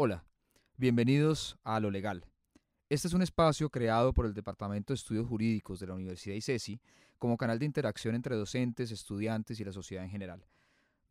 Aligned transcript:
Hola, 0.00 0.24
bienvenidos 0.76 1.58
a 1.64 1.80
Lo 1.80 1.90
Legal. 1.90 2.24
Este 2.88 3.08
es 3.08 3.14
un 3.14 3.22
espacio 3.22 3.68
creado 3.68 4.12
por 4.12 4.26
el 4.26 4.32
Departamento 4.32 4.92
de 4.92 4.94
Estudios 4.94 5.26
Jurídicos 5.26 5.80
de 5.80 5.88
la 5.88 5.94
Universidad 5.94 6.36
ICESI 6.36 6.80
como 7.18 7.36
canal 7.36 7.58
de 7.58 7.64
interacción 7.64 8.14
entre 8.14 8.36
docentes, 8.36 8.92
estudiantes 8.92 9.58
y 9.58 9.64
la 9.64 9.72
sociedad 9.72 10.04
en 10.04 10.10
general. 10.10 10.46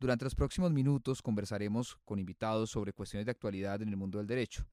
Durante 0.00 0.24
los 0.24 0.34
próximos 0.34 0.72
minutos 0.72 1.20
conversaremos 1.20 1.98
con 2.06 2.18
invitados 2.18 2.70
sobre 2.70 2.94
cuestiones 2.94 3.26
de 3.26 3.32
actualidad 3.32 3.82
en 3.82 3.90
el 3.90 3.98
mundo 3.98 4.16
del 4.16 4.26
derecho. 4.26 4.66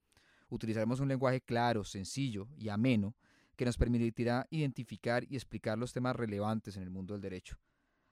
Utilizaremos 0.47 1.01
un 1.01 1.09
lenguaje 1.09 1.41
claro, 1.41 1.83
sencillo 1.83 2.47
y 2.55 2.69
ameno 2.69 3.17
que 3.57 3.65
nos 3.65 3.75
permitirá 3.75 4.47
identificar 4.49 5.25
y 5.29 5.35
explicar 5.35 5.77
los 5.77 5.91
temas 5.91 6.15
relevantes 6.15 6.77
en 6.77 6.83
el 6.83 6.89
mundo 6.89 7.15
del 7.15 7.21
derecho. 7.21 7.57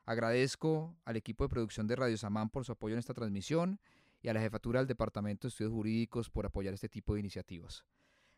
Agradezco 0.05 0.97
al 1.05 1.15
equipo 1.15 1.45
de 1.45 1.49
producción 1.49 1.87
de 1.87 1.95
Radio 1.95 2.17
Samán 2.17 2.49
por 2.49 2.65
su 2.65 2.73
apoyo 2.73 2.95
en 2.95 2.99
esta 2.99 3.13
transmisión 3.13 3.79
y 4.23 4.29
a 4.29 4.33
la 4.33 4.39
jefatura 4.39 4.79
del 4.79 4.87
Departamento 4.87 5.47
de 5.47 5.49
Estudios 5.49 5.73
Jurídicos 5.73 6.29
por 6.29 6.45
apoyar 6.45 6.73
este 6.73 6.89
tipo 6.89 7.13
de 7.13 7.19
iniciativas. 7.19 7.85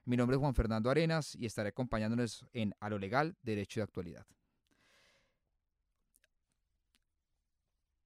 Mi 0.04 0.18
nombre 0.18 0.36
es 0.36 0.41
Juan 0.41 0.55
Fernando 0.55 0.90
Arenas 0.90 1.36
y 1.36 1.46
estaré 1.46 1.70
acompañándoles 1.70 2.44
en 2.54 2.73
A 2.80 2.90
lo 2.90 2.98
Legal, 2.98 3.38
Derecho 3.44 3.80
de 3.80 3.84
Actualidad. 3.84 4.26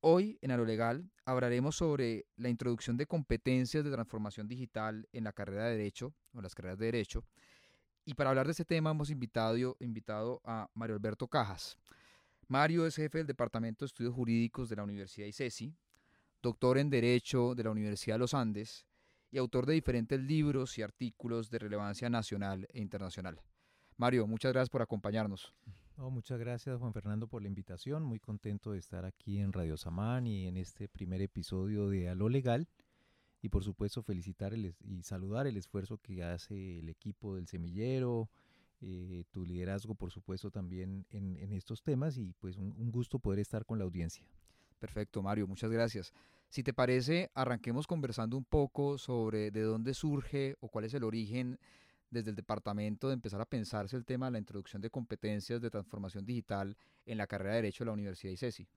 Hoy 0.02 0.38
en 0.42 0.52
A 0.52 0.58
lo 0.58 0.66
Legal 0.66 1.10
hablaremos 1.26 1.78
sobre 1.78 2.26
la 2.36 2.50
introducción 2.50 2.98
de 2.98 3.06
competencias 3.06 3.84
de 3.84 3.92
transformación 3.92 4.48
digital 4.48 5.08
en 5.14 5.24
la 5.24 5.34
carrera 5.34 5.66
de 5.66 5.78
Derecho 5.78 6.14
o 6.34 6.42
las 6.42 6.56
carreras 6.56 6.80
de 6.80 6.86
Derecho. 6.86 7.26
Y 8.04 8.14
para 8.14 8.30
hablar 8.30 8.46
de 8.46 8.52
este 8.52 8.66
tema 8.66 8.92
hemos 8.92 9.10
invitado, 9.10 9.78
invitado 9.80 10.42
a 10.44 10.70
Mario 10.74 10.96
Alberto 10.96 11.28
Cajas. 11.28 11.78
Mario 12.48 12.86
es 12.86 12.96
jefe 12.96 13.20
del 13.20 13.28
Departamento 13.28 13.86
de 13.86 13.88
Estudios 13.88 14.14
Jurídicos 14.14 14.68
de 14.68 14.76
la 14.76 14.84
Universidad 14.84 15.28
ICESI, 15.28 15.74
doctor 16.42 16.78
en 16.78 16.90
Derecho 16.90 17.54
de 17.54 17.64
la 17.64 17.72
Universidad 17.72 18.16
de 18.16 18.20
los 18.20 18.34
Andes 18.34 18.86
y 19.32 19.38
autor 19.38 19.66
de 19.66 19.74
diferentes 19.74 20.20
libros 20.20 20.78
y 20.78 20.82
artículos 20.82 21.50
de 21.50 21.60
relevancia 21.60 22.10
nacional 22.10 22.68
e 22.72 22.80
internacional. 22.80 23.42
Mario, 23.98 24.26
muchas 24.28 24.54
gracias 24.54 24.70
por 24.70 24.82
acompañarnos. 24.82 25.54
muchas 25.98 26.40
gracias 26.40 26.80
Juan 26.80 26.94
Fernando 26.94 27.28
por 27.28 27.42
la 27.42 27.50
invitación, 27.50 28.04
muy 28.04 28.20
contento 28.20 28.72
de 28.72 28.80
estar 28.80 29.04
aquí 29.04 29.40
en 29.40 29.52
Radio 29.52 29.76
Samán 29.76 30.26
y 30.26 30.48
en 30.48 30.56
este 30.56 30.88
primer 30.88 31.22
episodio 31.22 31.90
de 31.90 32.10
A 32.10 32.16
lo 32.16 32.30
Legal 32.30 32.68
y 33.42 33.50
por 33.50 33.64
supuesto 33.64 34.02
felicitar 34.02 34.54
y 34.56 35.04
saludar 35.04 35.48
el 35.48 35.58
esfuerzo 35.58 35.98
que 35.98 36.24
hace 36.24 36.80
el 36.80 36.90
equipo 36.90 37.36
del 37.36 37.48
semillero, 37.48 38.30
eh, 38.82 39.26
tu 39.32 39.46
liderazgo 39.46 39.96
por 39.96 40.12
supuesto 40.12 40.50
también 40.50 41.06
en, 41.10 41.52
estos 41.52 41.84
temas 41.84 42.18
y 42.18 42.34
pues 42.40 42.56
un 42.58 42.92
gusto 42.92 43.20
poder 43.20 43.40
estar 43.40 43.66
con 43.66 43.78
la 43.78 43.84
audiencia. 43.84 44.26
Perfecto, 44.80 45.22
Mario, 45.22 45.46
muchas 45.46 45.70
gracias. 45.70 46.14
Si 46.48 46.64
te 46.64 46.74
parece, 46.74 47.30
arranquemos 47.36 47.86
conversando 47.86 48.38
un 48.38 48.46
poco 48.46 48.98
sobre 48.98 49.52
de 49.52 49.62
dónde 49.62 49.94
surge 49.94 50.56
o 50.62 50.70
cuál 50.70 50.86
es 50.86 50.94
el 50.94 51.04
origen 51.04 51.60
desde 52.10 52.32
el 52.32 52.36
departamento 52.36 53.08
de 53.08 53.14
empezar 53.14 53.40
a 53.42 53.46
pensarse 53.46 53.96
el 53.96 54.06
tema 54.06 54.28
de 54.28 54.32
la 54.34 54.40
introducción 54.40 54.82
de 54.82 54.90
competencias 54.90 55.62
de 55.62 55.70
transformación 55.70 56.26
digital 56.26 56.76
en 57.06 57.18
la 57.18 57.28
carrera 57.28 57.52
de 57.52 57.62
Derecho 57.62 57.84
de 57.84 57.88
la 57.88 57.94
Universidad 57.94 58.34
ICESI. 58.34 58.68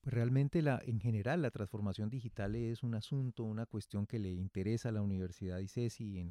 Pues 0.00 0.14
realmente 0.14 0.60
en 0.60 1.00
general 1.00 1.42
la 1.42 1.50
transformación 1.50 2.08
digital 2.08 2.54
es 2.54 2.82
un 2.82 2.94
asunto, 2.94 3.44
una 3.44 3.66
cuestión 3.66 4.06
que 4.06 4.18
le 4.18 4.30
interesa 4.30 4.90
a 4.90 4.92
la 4.92 5.02
Universidad 5.02 5.58
ICESI. 5.58 6.30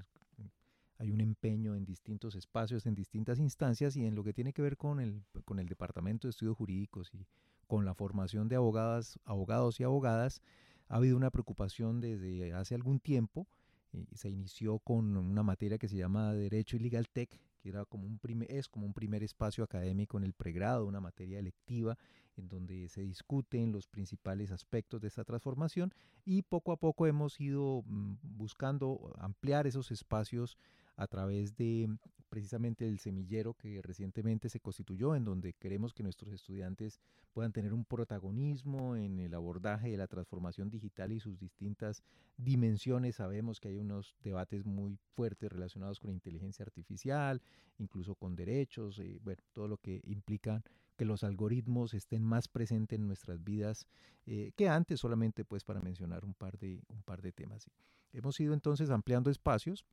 hay 1.00 1.12
un 1.12 1.22
empeño 1.22 1.76
en 1.76 1.86
distintos 1.86 2.36
espacios, 2.36 2.86
en 2.86 2.96
distintas 2.96 3.40
instancias 3.40 3.96
y 3.96 4.06
en 4.06 4.16
lo 4.16 4.24
que 4.24 4.34
tiene 4.34 4.54
que 4.54 4.62
ver 4.62 4.78
con 4.78 5.00
el, 5.00 5.24
con 5.46 5.60
el 5.60 5.68
Departamento 5.68 6.28
de 6.28 6.32
Estudios 6.32 6.58
Jurídicos 6.58 7.14
y 7.14 7.26
con 7.70 7.86
la 7.86 7.94
formación 7.94 8.50
de 8.50 8.56
abogadas, 8.56 9.20
abogados 9.26 9.80
y 9.80 9.84
abogadas, 9.84 10.42
ha 10.88 10.96
habido 10.96 11.16
una 11.16 11.30
preocupación 11.30 12.02
desde 12.02 12.52
hace 12.52 12.74
algún 12.74 13.00
tiempo. 13.00 13.48
y 13.94 14.08
se 14.16 14.30
inició 14.30 14.80
con 14.80 15.16
una 15.18 15.44
materia 15.44 15.78
que 15.78 15.88
se 15.88 15.98
llama 15.98 16.34
Derecho 16.34 16.78
y 16.78 16.80
Legal 16.80 17.08
Tech, 17.10 17.30
que 17.60 17.70
era 17.70 17.86
como 17.86 18.06
un 18.08 18.18
primer, 18.20 18.52
es 18.52 18.68
como 18.68 18.86
un 18.86 18.94
primer 18.94 19.24
espacio 19.24 19.64
académico 19.64 20.18
en 20.18 20.24
el 20.24 20.34
pregrado, 20.34 20.86
una 20.86 21.00
materia 21.00 21.40
electiva 21.40 21.98
en 22.38 22.48
donde 22.48 22.88
se 22.90 23.02
discuten 23.02 23.72
los 23.72 23.88
principales 23.88 24.52
aspectos 24.52 25.02
de 25.02 25.08
esta 25.08 25.24
transformación 25.24 25.94
y 26.26 26.42
poco 26.44 26.72
a 26.72 26.78
poco 26.78 27.06
hemos 27.06 27.40
ido 27.40 27.84
mm, 27.86 28.16
buscando 28.22 29.14
ampliar 29.20 29.68
esos 29.68 29.92
espacios 29.92 30.58
a 31.00 31.08
través 31.08 31.56
de 31.56 31.90
precisamente 32.28 32.86
el 32.86 33.00
semillero 33.00 33.54
que 33.54 33.82
recientemente 33.82 34.50
se 34.50 34.60
constituyó, 34.60 35.16
en 35.16 35.24
donde 35.24 35.54
queremos 35.54 35.94
que 35.94 36.04
nuestros 36.04 36.32
estudiantes 36.34 37.00
puedan 37.34 37.54
tener 37.54 37.74
un 37.74 37.86
protagonismo 37.86 38.96
en 38.98 39.18
el 39.20 39.34
abordaje 39.34 39.90
de 39.90 39.98
la 39.98 40.08
transformación 40.08 40.70
digital 40.70 41.12
y 41.14 41.22
sus 41.22 41.40
distintas 41.40 42.04
dimensiones. 42.38 43.16
Sabemos 43.16 43.60
que 43.60 43.70
hay 43.70 43.78
unos 43.78 44.16
debates 44.22 44.66
muy 44.66 45.00
fuertes 45.16 45.52
relacionados 45.52 46.00
con 46.00 46.12
inteligencia 46.12 46.64
artificial, 46.64 47.42
incluso 47.78 48.14
con 48.14 48.36
derechos, 48.36 49.00
eh, 49.00 49.20
bueno, 49.24 49.42
todo 49.54 49.70
lo 49.70 49.78
que 49.78 50.02
implica 50.04 50.62
que 50.98 51.06
los 51.06 51.24
algoritmos 51.24 51.94
estén 51.94 52.24
más 52.24 52.50
presentes 52.50 53.00
en 53.00 53.08
nuestras 53.08 53.42
vidas 53.42 53.88
eh, 54.26 54.52
que 54.58 54.68
antes, 54.68 55.00
solamente 55.00 55.46
pues 55.46 55.64
para 55.64 55.82
mencionar 55.82 56.26
un 56.26 56.34
par 56.34 56.60
de, 56.60 56.84
un 56.90 57.02
par 57.04 57.22
de 57.22 57.32
temas. 57.32 57.68
Hemos 58.12 58.40
ido 58.40 58.54
entonces 58.54 58.90
ampliando 58.90 59.32
espacios 59.32 59.86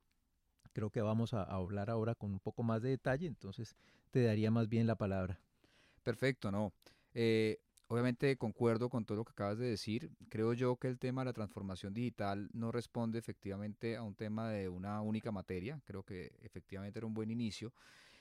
creo 0.77 0.91
que 0.91 1.01
vamos 1.01 1.33
a, 1.33 1.43
hablar 1.43 1.89
ahora 1.89 2.15
con 2.15 2.33
un 2.33 2.39
poco 2.39 2.63
más 2.63 2.83
de 2.83 2.91
detalle, 2.91 3.27
entonces 3.27 3.75
te 4.11 4.23
daría 4.23 4.51
más 4.51 4.69
bien 4.69 4.87
la 4.87 4.95
palabra. 4.95 5.41
Perfecto, 6.03 6.53
no. 6.53 6.71
Eh, 7.15 7.57
obviamente 7.87 8.37
concuerdo 8.37 8.91
con 8.91 9.07
todo 9.07 9.17
lo 9.17 9.25
que 9.25 9.33
acabas 9.33 9.57
de 9.57 9.71
decir. 9.71 10.11
Creo 10.29 10.53
yo 10.53 10.77
que 10.77 10.89
el 10.89 10.99
tema 10.99 11.23
de 11.23 11.27
la 11.27 11.33
transformación 11.33 11.95
digital 11.95 12.51
no 12.53 12.73
responde 12.73 13.19
efectivamente 13.19 13.97
a 13.97 14.03
un 14.03 14.15
tema 14.15 14.51
de 14.51 14.69
una 14.69 15.01
única 15.01 15.33
materia. 15.33 15.81
Creo 15.87 16.03
que 16.03 16.37
efectivamente 16.43 16.99
era 16.99 17.07
un 17.07 17.15
buen 17.15 17.31
inicio 17.31 17.73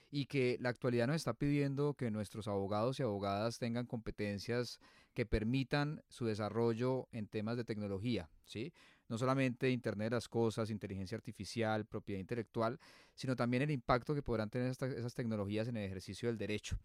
y 0.09 0.27
que 0.27 0.57
la 0.61 0.69
actualidad 0.69 1.07
nos 1.07 1.17
está 1.17 1.33
pidiendo 1.33 1.95
que 1.95 2.09
nuestros 2.09 2.47
abogados 2.47 3.01
y 3.01 3.03
abogadas 3.03 3.59
tengan 3.59 3.85
competencias 3.85 4.79
que 5.13 5.25
permitan 5.25 6.03
su 6.07 6.25
desarrollo 6.25 7.09
en 7.11 7.27
temas 7.27 7.57
de 7.57 7.65
tecnología, 7.65 8.29
¿sí? 8.45 8.71
No 9.07 9.17
solamente 9.17 9.69
Internet 9.69 10.09
de 10.09 10.15
las 10.15 10.27
Cosas, 10.27 10.69
inteligencia 10.69 11.15
artificial, 11.15 11.85
propiedad 11.85 12.19
intelectual, 12.19 12.79
sino 13.13 13.35
también 13.35 13.63
el 13.63 13.71
impacto 13.71 14.15
que 14.15 14.23
podrán 14.23 14.49
tener 14.49 14.69
esas 14.69 15.13
tecnologías 15.13 15.67
en 15.67 15.77
el 15.77 15.85
ejercicio 15.85 16.29
del 16.29 16.37
derecho. 16.37 16.77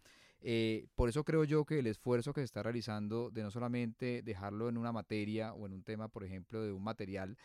Eh, 0.42 0.86
por 0.94 1.08
eso 1.08 1.24
creo 1.24 1.44
yo 1.44 1.64
que 1.64 1.78
el 1.78 1.86
esfuerzo 1.86 2.32
que 2.32 2.40
se 2.40 2.46
está 2.46 2.62
realizando 2.62 3.30
de 3.30 3.42
no 3.42 3.50
solamente 3.50 4.22
dejarlo 4.22 4.68
en 4.68 4.78
una 4.78 4.92
materia 4.92 5.52
o 5.52 5.66
en 5.66 5.74
un 5.74 5.82
tema, 5.82 6.08
por 6.08 6.24
ejemplo, 6.24 6.62
de 6.62 6.72
un 6.72 6.82
material 6.82 7.36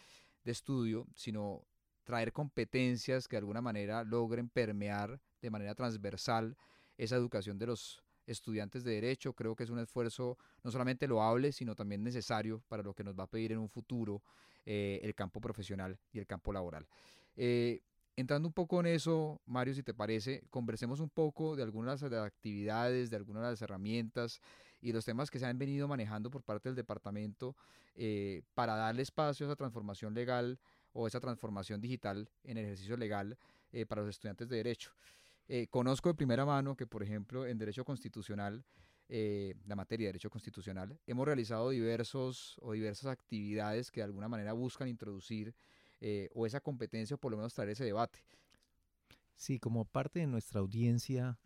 de 0.44 0.52
estudio, 0.52 1.08
sino 1.16 1.66
traer 2.04 2.32
competencias 2.32 3.28
que 3.28 3.36
de 3.36 3.40
alguna 3.40 3.62
manera 3.62 4.04
logren 4.04 4.48
permear 4.48 5.20
de 5.42 5.50
manera 5.50 5.76
transversal 5.76 6.56
esa 6.98 7.16
educación 7.16 7.58
de 7.58 7.68
los 7.68 8.05
estudiantes 8.26 8.84
de 8.84 8.92
derecho. 8.94 9.34
Creo 9.34 9.56
que 9.56 9.64
es 9.64 9.70
un 9.70 9.80
esfuerzo 9.80 10.38
no 10.64 10.72
solamente 10.72 11.08
loable, 11.08 11.52
sino 11.52 11.76
también 11.76 12.04
necesario 12.04 12.62
para 12.68 12.84
lo 12.84 12.94
que 12.94 13.04
nos 13.04 13.18
va 13.18 13.24
a 13.24 13.28
pedir 13.28 13.52
en 13.52 13.60
un 13.60 13.70
futuro 13.70 14.22
eh, 14.66 15.00
el 15.04 15.14
campo 15.14 15.40
profesional 15.40 16.00
y 16.12 16.20
el 16.20 16.26
campo 16.26 16.52
laboral. 16.52 16.88
Eh, 17.36 17.82
entrando 18.16 18.48
un 18.48 18.54
poco 18.54 18.80
en 18.80 18.88
eso, 18.88 19.42
Mario, 19.46 19.74
si 19.74 19.84
te 19.84 19.94
parece, 19.94 20.44
conversemos 20.50 21.00
un 21.00 21.10
poco 21.10 21.56
de 21.56 21.64
algunas 21.64 22.02
de 22.02 22.10
las 22.10 22.26
actividades, 22.26 23.10
de 23.10 23.18
algunas 23.18 23.44
de 23.44 23.50
las 23.52 23.62
herramientas 23.62 24.42
y 24.82 24.92
los 24.92 25.06
temas 25.06 25.30
que 25.30 25.40
se 25.40 25.46
han 25.46 25.58
venido 25.58 25.88
manejando 25.88 26.32
por 26.32 26.44
parte 26.44 26.70
del 26.70 26.76
departamento 26.76 27.56
eh, 27.96 28.42
para 28.54 28.76
darle 28.76 29.04
espacio 29.04 29.46
a 29.46 29.50
esa 29.50 29.56
transformación 29.56 30.14
legal 30.14 30.60
o 30.94 31.08
esa 31.08 31.20
transformación 31.20 31.82
digital 31.82 32.30
en 32.44 32.58
el 32.58 32.66
ejercicio 32.66 32.98
legal 32.98 33.38
para 33.90 34.04
los 34.04 34.12
estudiantes 34.12 34.48
de 34.48 34.56
derecho. 34.56 34.94
Conozco 35.70 36.10
de 36.10 36.16
primera 36.16 36.46
mano 36.46 36.76
que, 36.76 36.88
por 36.88 37.04
ejemplo, 37.04 37.46
en 37.46 37.58
derecho 37.58 37.86
constitucional 37.86 38.66
eh, 39.08 39.54
la 39.68 39.76
materia 39.76 40.06
de 40.06 40.14
derecho 40.14 40.32
constitucional, 40.32 41.00
hemos 41.06 41.28
realizado 41.28 41.70
diversos 41.70 42.58
o 42.64 42.74
diversas 42.74 43.06
actividades 43.12 43.92
que 43.92 44.00
de 44.00 44.06
alguna 44.06 44.28
manera 44.28 44.54
buscan 44.54 44.88
introducir 44.88 45.54
eh, 46.02 46.30
o 46.34 46.48
esa 46.48 46.60
competencia 46.60 47.16
o 47.16 47.20
por 47.20 47.30
lo 47.30 47.38
menos 47.38 47.54
traer 47.54 47.70
ese 47.70 47.86
debate. 47.86 48.24
Sí, 49.36 49.60
como 49.60 49.86
parte 49.86 50.22
de 50.22 50.28
nuestra 50.28 50.60
audiencia, 50.60 51.38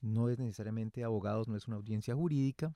no 0.00 0.28
es 0.28 0.40
necesariamente 0.40 1.04
abogados, 1.04 1.46
no 1.46 1.56
es 1.56 1.68
una 1.68 1.76
audiencia 1.76 2.16
jurídica, 2.16 2.74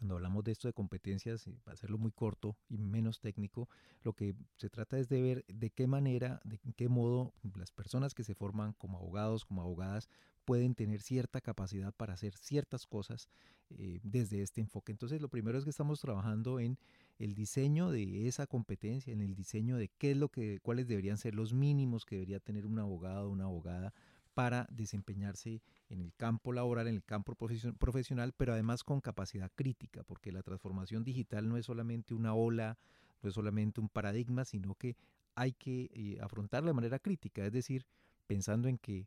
cuando 0.00 0.14
hablamos 0.14 0.44
de 0.44 0.52
esto 0.52 0.66
de 0.66 0.72
competencias, 0.72 1.44
para 1.62 1.74
hacerlo 1.74 1.98
muy 1.98 2.10
corto 2.10 2.56
y 2.70 2.78
menos 2.78 3.20
técnico, 3.20 3.68
lo 4.02 4.14
que 4.14 4.34
se 4.56 4.70
trata 4.70 4.98
es 4.98 5.10
de 5.10 5.20
ver 5.20 5.44
de 5.46 5.68
qué 5.68 5.86
manera, 5.86 6.40
de 6.44 6.58
qué 6.74 6.88
modo 6.88 7.34
las 7.54 7.70
personas 7.70 8.14
que 8.14 8.24
se 8.24 8.34
forman 8.34 8.72
como 8.72 8.96
abogados, 8.96 9.44
como 9.44 9.60
abogadas, 9.60 10.08
pueden 10.46 10.74
tener 10.74 11.02
cierta 11.02 11.42
capacidad 11.42 11.92
para 11.92 12.14
hacer 12.14 12.34
ciertas 12.34 12.86
cosas 12.86 13.28
eh, 13.68 14.00
desde 14.02 14.40
este 14.40 14.62
enfoque. 14.62 14.90
Entonces, 14.90 15.20
lo 15.20 15.28
primero 15.28 15.58
es 15.58 15.64
que 15.64 15.70
estamos 15.70 16.00
trabajando 16.00 16.60
en 16.60 16.78
el 17.18 17.34
diseño 17.34 17.90
de 17.90 18.26
esa 18.26 18.46
competencia, 18.46 19.12
en 19.12 19.20
el 19.20 19.34
diseño 19.34 19.76
de 19.76 19.88
qué 19.98 20.12
es 20.12 20.16
lo 20.16 20.30
que, 20.30 20.60
cuáles 20.62 20.88
deberían 20.88 21.18
ser 21.18 21.34
los 21.34 21.52
mínimos 21.52 22.06
que 22.06 22.16
debería 22.16 22.40
tener 22.40 22.64
un 22.64 22.78
abogado 22.78 23.28
una 23.28 23.44
abogada 23.44 23.92
para 24.40 24.66
desempeñarse 24.70 25.60
en 25.90 26.00
el 26.00 26.14
campo 26.14 26.54
laboral, 26.54 26.88
en 26.88 26.94
el 26.94 27.04
campo 27.04 27.34
profesional, 27.34 28.32
pero 28.34 28.54
además 28.54 28.84
con 28.84 29.02
capacidad 29.02 29.52
crítica, 29.54 30.02
porque 30.02 30.32
la 30.32 30.42
transformación 30.42 31.04
digital 31.04 31.46
no 31.46 31.58
es 31.58 31.66
solamente 31.66 32.14
una 32.14 32.32
ola, 32.32 32.78
no 33.22 33.28
es 33.28 33.34
solamente 33.34 33.82
un 33.82 33.90
paradigma, 33.90 34.46
sino 34.46 34.76
que 34.76 34.96
hay 35.34 35.52
que 35.52 35.90
eh, 35.92 36.18
afrontarlo 36.22 36.68
de 36.68 36.72
manera 36.72 36.98
crítica, 36.98 37.44
es 37.44 37.52
decir, 37.52 37.84
pensando 38.26 38.66
en 38.66 38.78
que 38.78 39.06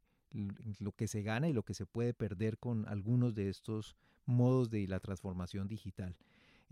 lo 0.77 0.91
que 0.91 1.07
se 1.07 1.23
gana 1.23 1.49
y 1.49 1.53
lo 1.53 1.63
que 1.63 1.73
se 1.73 1.87
puede 1.87 2.13
perder 2.13 2.59
con 2.59 2.87
algunos 2.87 3.33
de 3.33 3.49
estos 3.49 3.95
modos 4.27 4.69
de 4.69 4.87
la 4.87 4.99
transformación 4.99 5.67
digital. 5.67 6.15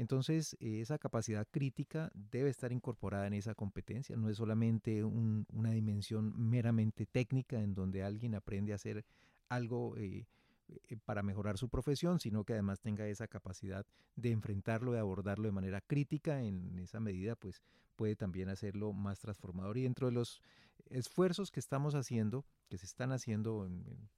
Entonces, 0.01 0.57
esa 0.59 0.97
capacidad 0.97 1.47
crítica 1.51 2.11
debe 2.15 2.49
estar 2.49 2.71
incorporada 2.71 3.27
en 3.27 3.33
esa 3.33 3.53
competencia, 3.53 4.17
no 4.17 4.29
es 4.29 4.37
solamente 4.37 5.03
una 5.03 5.69
dimensión 5.69 6.33
meramente 6.35 7.05
técnica 7.05 7.61
en 7.61 7.75
donde 7.75 8.03
alguien 8.03 8.33
aprende 8.33 8.71
a 8.71 8.77
hacer 8.77 9.05
algo 9.47 9.95
eh, 9.97 10.25
eh, 10.69 10.97
para 11.05 11.21
mejorar 11.21 11.59
su 11.59 11.69
profesión, 11.69 12.19
sino 12.19 12.43
que 12.45 12.53
además 12.53 12.81
tenga 12.81 13.05
esa 13.05 13.27
capacidad 13.27 13.85
de 14.15 14.31
enfrentarlo, 14.31 14.91
de 14.91 14.97
abordarlo 14.97 15.45
de 15.45 15.51
manera 15.51 15.81
crítica, 15.81 16.41
en 16.41 16.79
esa 16.79 16.99
medida 16.99 17.35
pues 17.35 17.61
puede 17.95 18.15
también 18.15 18.49
hacerlo 18.49 18.93
más 18.93 19.19
transformador. 19.19 19.77
Y 19.77 19.83
dentro 19.83 20.07
de 20.07 20.13
los 20.13 20.41
esfuerzos 20.89 21.51
que 21.51 21.59
estamos 21.59 21.95
haciendo, 21.95 22.45
que 22.69 22.77
se 22.77 22.85
están 22.85 23.11
haciendo 23.11 23.69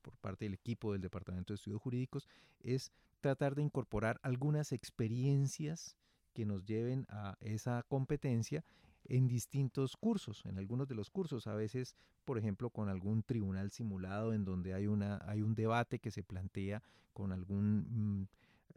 por 0.01 0.15
parte 0.17 0.45
del 0.45 0.53
equipo 0.53 0.93
del 0.93 1.01
Departamento 1.01 1.53
de 1.53 1.55
Estudios 1.55 1.81
Jurídicos, 1.81 2.27
es 2.61 2.91
tratar 3.21 3.55
de 3.55 3.63
incorporar 3.63 4.19
algunas 4.21 4.71
experiencias 4.71 5.97
que 6.33 6.45
nos 6.45 6.65
lleven 6.65 7.05
a 7.09 7.37
esa 7.41 7.83
competencia 7.83 8.63
en 9.05 9.27
distintos 9.27 9.97
cursos, 9.97 10.45
en 10.45 10.57
algunos 10.57 10.87
de 10.87 10.95
los 10.95 11.09
cursos, 11.09 11.47
a 11.47 11.55
veces, 11.55 11.95
por 12.25 12.37
ejemplo, 12.37 12.69
con 12.69 12.89
algún 12.89 13.23
tribunal 13.23 13.71
simulado 13.71 14.33
en 14.33 14.45
donde 14.45 14.73
hay, 14.73 14.87
una, 14.87 15.21
hay 15.25 15.41
un 15.41 15.55
debate 15.55 15.99
que 15.99 16.11
se 16.11 16.23
plantea 16.23 16.81
con 17.13 17.31
algún, 17.31 18.21
mm, 18.21 18.27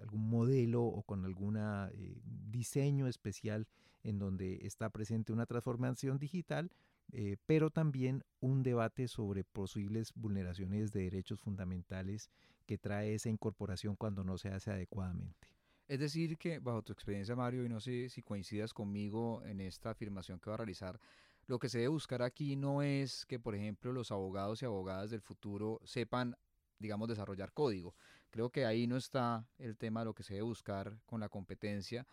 algún 0.01 0.29
modelo 0.29 0.83
o 0.83 1.03
con 1.03 1.25
algún 1.25 1.57
eh, 1.59 2.21
diseño 2.51 3.07
especial 3.07 3.67
en 4.03 4.19
donde 4.19 4.61
está 4.67 4.91
presente 4.91 5.33
una 5.33 5.47
transformación 5.47 6.19
digital, 6.19 6.71
eh, 7.13 7.37
pero 7.47 7.71
también 7.71 8.25
un 8.41 8.63
debate 8.63 9.09
sobre 9.09 9.45
posibles 9.45 10.13
vulneraciones 10.15 10.93
de 10.93 11.03
derechos 11.03 11.41
fundamentales 11.41 12.31
que 12.67 12.79
trae 12.79 13.15
esa 13.15 13.29
incorporación 13.29 13.97
cuando 13.97 14.25
no 14.25 14.39
se 14.39 14.49
hace 14.49 14.71
adecuadamente. 14.71 15.49
Es 15.89 16.01
decir, 16.01 16.37
que 16.37 16.59
bajo 16.59 16.83
tu 16.83 16.93
experiencia, 16.93 17.37
Mario, 17.37 17.65
y 17.65 17.69
no 17.69 17.81
sé 17.81 18.09
si 18.09 18.23
coincidas 18.23 18.75
conmigo 18.75 19.43
en 19.45 19.61
esta 19.61 19.91
afirmación 19.91 20.41
que 20.41 20.51
va 20.51 20.55
a 20.55 20.59
realizar, 20.59 20.99
lo 21.47 21.61
que 21.61 21.69
se 21.69 21.79
debe 21.79 21.89
buscar 21.89 22.23
aquí 22.23 22.57
no 22.57 22.83
es 22.83 23.25
que, 23.25 23.39
por 23.39 23.55
ejemplo, 23.55 23.93
los 23.93 24.11
abogados 24.11 24.63
y 24.63 24.65
abogadas 24.65 25.11
del 25.11 25.21
futuro 25.21 25.81
sepan, 25.85 26.37
digamos, 26.81 27.09
desarrollar 27.09 27.53
código. 27.53 27.95
Creo 28.31 28.51
que 28.51 28.67
ahí 28.67 28.89
no 28.89 28.97
está 28.97 29.47
el 29.59 29.77
tema 29.77 30.01
de 30.01 30.07
lo 30.07 30.15
que 30.15 30.25
se 30.25 30.35
debe 30.35 30.43
buscar 30.43 30.99
con 31.07 31.21
la 31.21 31.29
competencia, 31.29 32.05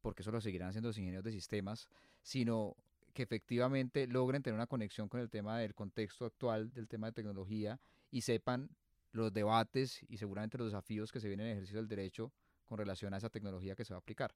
porque 0.00 0.22
eso 0.22 0.30
lo 0.30 0.40
seguirán 0.40 0.70
haciendo 0.70 0.88
los 0.88 0.96
ingenieros 0.96 1.24
de 1.24 1.32
sistemas, 1.32 1.90
sino 2.22 2.74
que 3.14 3.22
efectivamente 3.22 4.06
logren 4.06 4.42
tener 4.42 4.56
una 4.56 4.66
conexión 4.66 5.08
con 5.08 5.20
el 5.20 5.30
tema 5.30 5.58
del 5.58 5.74
contexto 5.74 6.26
actual, 6.26 6.72
del 6.72 6.88
tema 6.88 7.06
de 7.06 7.12
tecnología, 7.12 7.80
y 8.10 8.20
sepan 8.20 8.68
los 9.12 9.32
debates 9.32 10.04
y 10.08 10.18
seguramente 10.18 10.58
los 10.58 10.66
desafíos 10.66 11.12
que 11.12 11.20
se 11.20 11.28
vienen 11.28 11.46
en 11.46 11.52
el 11.52 11.56
ejercicio 11.58 11.78
del 11.78 11.88
derecho 11.88 12.32
con 12.66 12.78
relación 12.78 13.14
a 13.14 13.18
esa 13.18 13.30
tecnología 13.30 13.76
que 13.76 13.84
se 13.84 13.94
va 13.94 13.98
a 13.98 14.00
aplicar. 14.00 14.34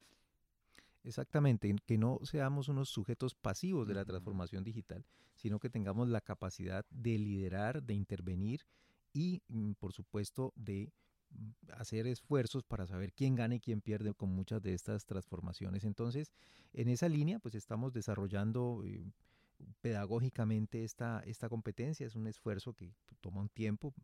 Exactamente, 1.04 1.75
que 1.86 1.98
no 1.98 2.20
seamos 2.22 2.69
unos 2.69 2.88
sujetos 2.88 3.34
pasivos 3.34 3.86
de 3.86 3.94
la 3.94 4.04
transformación 4.04 4.64
digital, 4.64 5.04
sino 5.34 5.58
que 5.58 5.70
tengamos 5.70 6.08
la 6.08 6.20
capacidad 6.20 6.84
de 6.90 7.19
liderar, 7.19 7.82
de 7.82 7.94
intervenir 7.94 8.66
y, 9.12 9.42
mm, 9.48 9.72
por 9.72 9.92
supuesto, 9.92 10.52
de 10.54 10.92
hacer 11.75 12.06
esfuerzos 12.06 12.64
para 12.64 12.86
saber 12.86 13.12
quién 13.12 13.34
gana 13.34 13.56
y 13.56 13.60
quién 13.60 13.80
pierde 13.80 14.14
con 14.14 14.30
muchas 14.30 14.62
de 14.62 14.75
estas 14.75 15.06
transformaciones. 15.06 15.84
Entonces, 15.84 16.32
en 16.72 16.88
esa 16.88 17.08
línea, 17.08 17.38
pues 17.38 17.54
estamos 17.54 17.92
desarrollando 17.92 18.82
eh, 18.84 19.04
pedagógicamente 19.80 20.84
esta, 20.84 21.22
esta 21.26 21.48
competencia. 21.48 22.06
Es 22.06 22.16
un 22.16 22.26
esfuerzo 22.26 22.75
que 22.75 22.92
toma 23.20 23.40
un 23.40 23.48
tiempo 23.48 23.94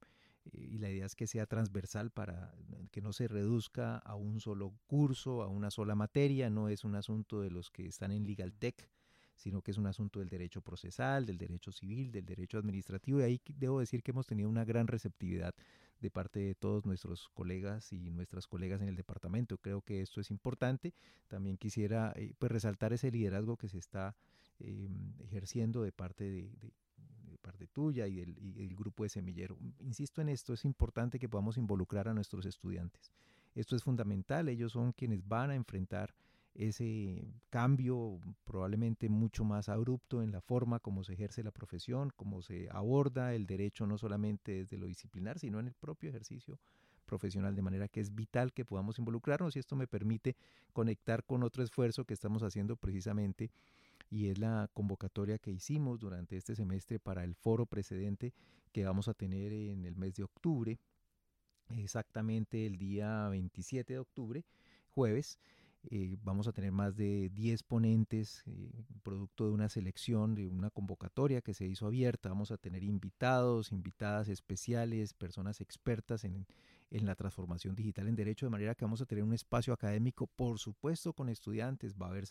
y 0.52 0.78
la 0.78 0.90
idea 0.90 1.06
es 1.06 1.14
que 1.14 1.26
sea 1.26 1.46
transversal 1.46 2.10
para 2.10 2.54
que 2.90 3.00
no 3.00 3.12
se 3.12 3.28
reduzca 3.28 3.96
a 3.96 4.14
un 4.14 4.40
solo 4.40 4.74
curso, 4.86 5.42
a 5.42 5.48
una 5.48 5.70
sola 5.70 5.94
materia, 5.94 6.50
no 6.50 6.68
es 6.68 6.84
un 6.84 6.94
asunto 6.94 7.40
de 7.40 7.50
los 7.50 7.70
que 7.70 7.86
están 7.86 8.12
en 8.12 8.26
Legal 8.26 8.52
Tech, 8.52 8.88
sino 9.34 9.62
que 9.62 9.70
es 9.70 9.78
un 9.78 9.86
asunto 9.86 10.20
del 10.20 10.28
derecho 10.28 10.60
procesal, 10.60 11.26
del 11.26 11.38
derecho 11.38 11.72
civil, 11.72 12.12
del 12.12 12.24
derecho 12.24 12.58
administrativo, 12.58 13.20
y 13.20 13.22
ahí 13.22 13.40
debo 13.58 13.80
decir 13.80 14.02
que 14.02 14.12
hemos 14.12 14.26
tenido 14.26 14.48
una 14.48 14.64
gran 14.64 14.86
receptividad 14.86 15.54
de 16.00 16.10
parte 16.10 16.40
de 16.40 16.54
todos 16.54 16.84
nuestros 16.84 17.28
colegas 17.30 17.92
y 17.92 18.10
nuestras 18.10 18.46
colegas 18.46 18.82
en 18.82 18.88
el 18.88 18.96
departamento. 18.96 19.58
Creo 19.58 19.80
que 19.80 20.02
esto 20.02 20.20
es 20.20 20.30
importante. 20.30 20.92
También 21.28 21.56
quisiera 21.56 22.12
eh, 22.16 22.34
pues, 22.38 22.52
resaltar 22.52 22.92
ese 22.92 23.10
liderazgo 23.10 23.56
que 23.56 23.68
se 23.68 23.78
está 23.78 24.14
em, 24.58 25.14
ejerciendo 25.20 25.82
de 25.82 25.92
parte 25.92 26.24
de, 26.24 26.50
parte 27.40 27.66
tuya 27.66 28.06
y 28.06 28.16
del, 28.16 28.74
grupo 28.74 29.02
de 29.02 29.10
semillero. 29.10 29.58
Insisto 29.80 30.22
en 30.22 30.30
esto, 30.30 30.54
es 30.54 30.64
importante 30.64 31.18
que 31.18 31.28
podamos 31.28 31.58
involucrar 31.58 32.08
a 32.08 32.14
nuestros 32.14 32.46
estudiantes. 32.46 33.12
Esto 33.54 33.76
es 33.76 33.82
fundamental, 33.82 34.48
ellos 34.48 34.72
son 34.72 34.92
quienes 34.92 35.26
van 35.26 35.50
a 35.50 35.54
enfrentar 35.54 36.14
ese 36.54 37.34
cambio 37.50 38.20
probablemente 38.44 39.08
mucho 39.08 39.44
más 39.44 39.68
abrupto 39.68 40.22
en 40.22 40.30
la 40.30 40.40
forma 40.40 40.78
como 40.78 41.02
se 41.04 41.14
ejerce 41.14 41.42
la 41.42 41.50
profesión, 41.50 42.10
como 42.16 42.42
se 42.42 42.68
aborda 42.70 43.34
el 43.34 43.46
derecho 43.46 43.86
no 43.86 43.98
solamente 43.98 44.52
desde 44.52 44.78
lo 44.78 44.86
disciplinar, 44.86 45.38
sino 45.38 45.58
en 45.60 45.66
el 45.66 45.74
propio 45.74 46.10
ejercicio 46.10 46.58
profesional, 47.04 47.54
de 47.54 47.62
manera 47.62 47.88
que 47.88 48.00
es 48.00 48.14
vital 48.14 48.52
que 48.52 48.64
podamos 48.64 48.98
involucrarnos 48.98 49.56
y 49.56 49.58
esto 49.58 49.76
me 49.76 49.86
permite 49.86 50.36
conectar 50.72 51.24
con 51.24 51.42
otro 51.42 51.62
esfuerzo 51.62 52.04
que 52.04 52.14
estamos 52.14 52.42
haciendo 52.42 52.76
precisamente 52.76 53.50
y 54.10 54.28
es 54.28 54.38
la 54.38 54.70
convocatoria 54.72 55.38
que 55.38 55.50
hicimos 55.50 55.98
durante 55.98 56.36
este 56.36 56.54
semestre 56.54 56.98
para 56.98 57.24
el 57.24 57.34
foro 57.34 57.66
precedente 57.66 58.32
que 58.72 58.84
vamos 58.84 59.08
a 59.08 59.14
tener 59.14 59.52
en 59.52 59.84
el 59.84 59.96
mes 59.96 60.14
de 60.14 60.24
octubre, 60.24 60.78
exactamente 61.70 62.66
el 62.66 62.76
día 62.76 63.28
27 63.28 63.92
de 63.94 63.98
octubre, 63.98 64.44
jueves. 64.94 65.38
Eh, 65.90 66.16
vamos 66.22 66.48
a 66.48 66.52
tener 66.52 66.72
más 66.72 66.96
de 66.96 67.30
10 67.30 67.62
ponentes, 67.62 68.42
eh, 68.46 68.70
producto 69.02 69.46
de 69.46 69.52
una 69.52 69.68
selección, 69.68 70.34
de 70.34 70.48
una 70.48 70.70
convocatoria 70.70 71.42
que 71.42 71.54
se 71.54 71.66
hizo 71.66 71.86
abierta. 71.86 72.28
Vamos 72.28 72.50
a 72.50 72.56
tener 72.56 72.82
invitados, 72.82 73.72
invitadas 73.72 74.28
especiales, 74.28 75.12
personas 75.12 75.60
expertas 75.60 76.24
en, 76.24 76.46
en 76.90 77.06
la 77.06 77.14
transformación 77.14 77.74
digital 77.74 78.08
en 78.08 78.16
derecho, 78.16 78.46
de 78.46 78.50
manera 78.50 78.74
que 78.74 78.84
vamos 78.84 79.00
a 79.00 79.06
tener 79.06 79.24
un 79.24 79.34
espacio 79.34 79.72
académico, 79.72 80.26
por 80.26 80.58
supuesto, 80.58 81.12
con 81.12 81.28
estudiantes. 81.28 81.94
Va 82.00 82.06
a 82.06 82.10
haber 82.10 82.26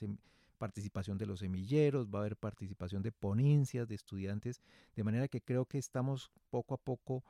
participación 0.58 1.18
de 1.18 1.26
los 1.26 1.40
semilleros, 1.42 2.08
va 2.08 2.20
a 2.20 2.22
haber 2.22 2.38
participación 2.38 3.04
de 3.04 3.12
ponencias 3.12 3.88
de 3.88 3.96
estudiantes, 3.96 4.62
de 4.96 5.04
manera 5.04 5.28
que 5.28 5.42
creo 5.42 5.66
que 5.66 5.78
estamos 5.78 6.32
poco 6.50 6.74
a 6.74 6.78
poco 6.78 7.24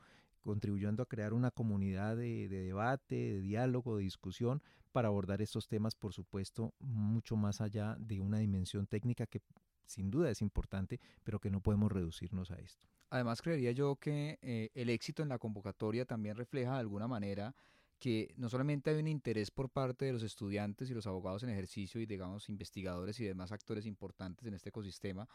contribuyendo 0.44 1.02
a 1.02 1.06
crear 1.06 1.32
una 1.32 1.50
comunidad 1.50 2.16
de, 2.16 2.48
debate, 2.48 3.14
de 3.14 3.40
diálogo, 3.40 3.96
de 3.96 4.04
discusión 4.04 4.62
para 4.92 5.08
abordar 5.08 5.42
estos 5.42 5.66
temas, 5.66 5.94
por 5.94 6.12
supuesto, 6.12 6.72
mucho 6.78 7.36
más 7.36 7.60
allá 7.60 7.96
de 7.98 8.20
una 8.20 8.38
dimensión 8.38 8.86
técnica 8.86 9.26
que 9.26 9.40
sin 9.86 10.10
duda 10.10 10.30
es 10.30 10.40
importante, 10.40 11.00
pero 11.24 11.40
que 11.40 11.50
no 11.50 11.60
podemos 11.60 11.90
reducirnos 11.90 12.50
a 12.50 12.56
esto. 12.56 12.86
Además, 13.10 13.42
creería 13.42 13.72
yo 13.72 13.96
que 13.96 14.38
eh, 14.40 14.70
el 14.74 14.90
éxito 14.90 15.22
en 15.22 15.28
la 15.28 15.38
convocatoria 15.38 16.04
también 16.04 16.36
refleja 16.36 16.74
de 16.74 16.80
alguna 16.80 17.08
manera 17.08 17.54
que 17.98 18.34
no 18.36 18.48
solamente 18.48 18.90
hay 18.90 18.98
un 18.98 19.08
interés 19.08 19.50
por 19.50 19.70
parte 19.70 20.04
de 20.04 20.12
los 20.12 20.22
estudiantes 20.22 20.90
y 20.90 20.94
los 20.94 21.06
abogados 21.06 21.42
en 21.42 21.50
ejercicio 21.50 22.00
y 22.00 22.06
digamos 22.06 22.48
investigadores 22.48 23.18
y 23.20 23.24
demás 23.24 23.52
actores 23.52 23.86
importantes 23.86 24.46
en 24.46 24.54
este 24.54 24.68
ecosistema, 24.70 25.28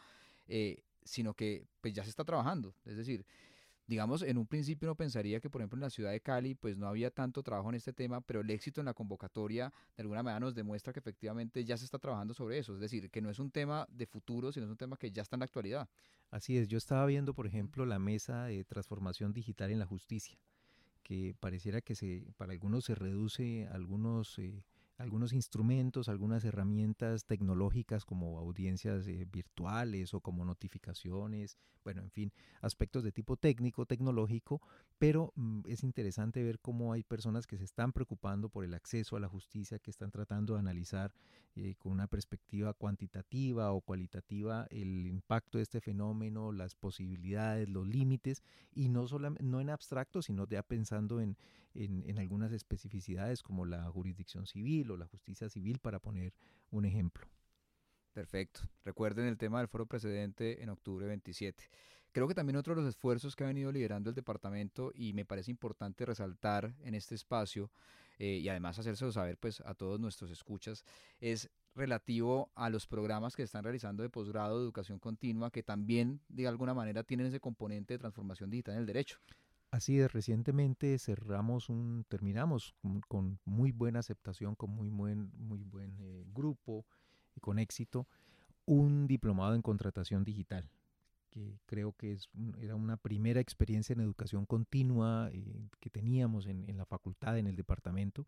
eh, 0.46 0.82
sino 1.02 1.34
que 1.34 1.66
pues 1.80 1.94
ya 1.94 2.04
se 2.04 2.10
está 2.10 2.24
trabajando. 2.24 2.74
Es 2.84 2.96
decir, 2.96 3.24
digamos, 3.90 4.22
en 4.22 4.38
un 4.38 4.46
principio 4.46 4.86
uno 4.86 4.94
pensaría 4.94 5.40
que, 5.40 5.50
por 5.50 5.60
ejemplo, 5.60 5.76
en 5.76 5.80
la 5.80 5.90
ciudad 5.90 6.12
de 6.12 6.20
Cali, 6.20 6.54
pues 6.54 6.76
no 6.76 6.86
había 6.86 7.10
tanto 7.10 7.42
trabajo 7.42 7.70
en 7.70 7.74
este 7.74 7.92
tema, 7.92 8.20
pero 8.20 8.40
el 8.40 8.48
éxito 8.50 8.80
en 8.80 8.84
la 8.84 8.94
convocatoria 8.94 9.72
de 9.96 10.02
alguna 10.02 10.22
manera 10.22 10.38
nos 10.38 10.54
demuestra 10.54 10.92
que 10.92 11.00
efectivamente 11.00 11.64
ya 11.64 11.76
se 11.76 11.86
está 11.86 11.98
trabajando 11.98 12.32
sobre 12.32 12.58
eso. 12.58 12.72
Es 12.72 12.80
decir, 12.80 13.10
que 13.10 13.20
no 13.20 13.30
es 13.30 13.40
un 13.40 13.50
tema 13.50 13.88
de 13.90 14.06
futuro, 14.06 14.52
sino 14.52 14.66
es 14.66 14.70
un 14.70 14.76
tema 14.76 14.96
que 14.96 15.10
ya 15.10 15.22
está 15.22 15.34
en 15.34 15.40
la 15.40 15.46
actualidad. 15.46 15.88
Así 16.30 16.56
es, 16.56 16.68
yo 16.68 16.78
estaba 16.78 17.04
viendo, 17.06 17.34
por 17.34 17.48
ejemplo, 17.48 17.84
la 17.84 17.98
mesa 17.98 18.44
de 18.44 18.62
transformación 18.62 19.32
digital 19.32 19.72
en 19.72 19.80
la 19.80 19.86
justicia 19.86 20.38
que 21.02 21.34
pareciera 21.40 21.80
que 21.80 21.96
se, 21.96 22.32
para 22.36 22.52
algunos 22.52 22.84
se 22.84 22.94
reduce 22.94 23.66
algunos 23.72 24.38
eh, 24.38 24.62
algunos 25.00 25.32
instrumentos, 25.32 26.10
algunas 26.10 26.44
herramientas 26.44 27.24
tecnológicas 27.24 28.04
como 28.04 28.38
audiencias 28.38 29.06
eh, 29.06 29.26
virtuales 29.32 30.12
o 30.12 30.20
como 30.20 30.44
notificaciones, 30.44 31.56
bueno, 31.82 32.02
en 32.02 32.10
fin, 32.10 32.32
aspectos 32.60 33.02
de 33.02 33.10
tipo 33.10 33.38
técnico, 33.38 33.86
tecnológico, 33.86 34.60
pero 34.98 35.32
mm, 35.36 35.62
es 35.66 35.82
interesante 35.84 36.44
ver 36.44 36.60
cómo 36.60 36.92
hay 36.92 37.02
personas 37.02 37.46
que 37.46 37.56
se 37.56 37.64
están 37.64 37.92
preocupando 37.92 38.50
por 38.50 38.62
el 38.62 38.74
acceso 38.74 39.16
a 39.16 39.20
la 39.20 39.28
justicia, 39.28 39.78
que 39.78 39.90
están 39.90 40.10
tratando 40.10 40.52
de 40.54 40.60
analizar 40.60 41.14
eh, 41.56 41.74
con 41.78 41.92
una 41.92 42.06
perspectiva 42.06 42.74
cuantitativa 42.74 43.72
o 43.72 43.80
cualitativa 43.80 44.66
el 44.70 45.06
impacto 45.06 45.56
de 45.56 45.62
este 45.62 45.80
fenómeno, 45.80 46.52
las 46.52 46.74
posibilidades, 46.74 47.70
los 47.70 47.88
límites, 47.88 48.42
y 48.74 48.90
no, 48.90 49.06
no 49.40 49.60
en 49.60 49.70
abstracto, 49.70 50.20
sino 50.20 50.46
ya 50.46 50.62
pensando 50.62 51.20
en, 51.20 51.38
en, 51.74 52.18
algunas 52.18 52.52
especificidades 52.52 53.42
como 53.42 53.64
la 53.64 53.84
jurisdicción 53.90 54.46
civil 54.46 54.90
o 54.90 54.96
la 54.96 55.06
justicia 55.06 55.48
civil, 55.48 55.78
para 55.78 55.98
poner 55.98 56.34
un 56.70 56.84
ejemplo. 56.84 57.26
Perfecto. 58.12 58.62
Recuerden 58.84 59.26
el 59.26 59.38
tema 59.38 59.58
del 59.58 59.68
foro 59.68 59.86
precedente 59.86 60.62
en 60.62 60.68
octubre 60.68 61.06
27. 61.06 61.70
Creo 62.12 62.26
que 62.26 62.34
también 62.34 62.56
otro 62.56 62.74
de 62.74 62.82
los 62.82 62.88
esfuerzos 62.88 63.36
que 63.36 63.44
ha 63.44 63.46
venido 63.46 63.70
liderando 63.70 64.10
el 64.10 64.16
departamento 64.16 64.90
y 64.94 65.12
me 65.12 65.24
parece 65.24 65.52
importante 65.52 66.04
resaltar 66.04 66.74
en 66.80 66.96
este 66.96 67.14
espacio 67.14 67.70
eh, 68.18 68.38
y 68.38 68.48
además 68.48 68.78
hacérselo 68.78 69.12
saber 69.12 69.38
pues 69.38 69.60
a 69.60 69.74
todos 69.74 70.00
nuestros 70.00 70.30
escuchas 70.30 70.84
es 71.20 71.48
relativo 71.76 72.50
a 72.56 72.68
los 72.68 72.88
programas 72.88 73.36
que 73.36 73.44
están 73.44 73.62
realizando 73.62 74.02
de 74.02 74.10
posgrado 74.10 74.58
de 74.58 74.64
educación 74.64 74.98
continua 74.98 75.52
que 75.52 75.62
también 75.62 76.20
de 76.28 76.48
alguna 76.48 76.74
manera 76.74 77.04
tienen 77.04 77.28
ese 77.28 77.38
componente 77.38 77.94
de 77.94 77.98
transformación 77.98 78.50
digital 78.50 78.74
en 78.74 78.80
el 78.80 78.86
derecho. 78.86 79.20
Así 79.70 80.00
es, 80.00 80.12
recientemente 80.12 80.98
cerramos 80.98 81.68
un, 81.68 82.04
terminamos 82.08 82.74
con, 83.06 83.38
muy 83.44 83.70
buena 83.70 84.00
aceptación, 84.00 84.56
con 84.56 84.70
muy 84.70 84.88
buen, 84.88 85.30
muy 85.38 85.62
buen 85.62 85.96
eh, 86.00 86.24
grupo 86.32 86.84
y 87.36 87.40
con 87.40 87.60
éxito, 87.60 88.08
un 88.66 89.06
diplomado 89.06 89.54
en 89.54 89.62
contratación 89.62 90.24
digital, 90.24 90.68
que 91.30 91.60
creo 91.66 91.92
que 91.92 92.12
es, 92.12 92.28
era 92.58 92.74
una 92.74 92.96
primera 92.96 93.38
experiencia 93.38 93.92
en 93.92 94.00
educación 94.00 94.44
continua 94.44 95.30
eh, 95.32 95.68
que 95.78 95.88
teníamos 95.88 96.46
en, 96.46 96.68
en, 96.68 96.76
la 96.76 96.84
facultad, 96.84 97.38
en 97.38 97.46
el 97.46 97.54
departamento. 97.54 98.26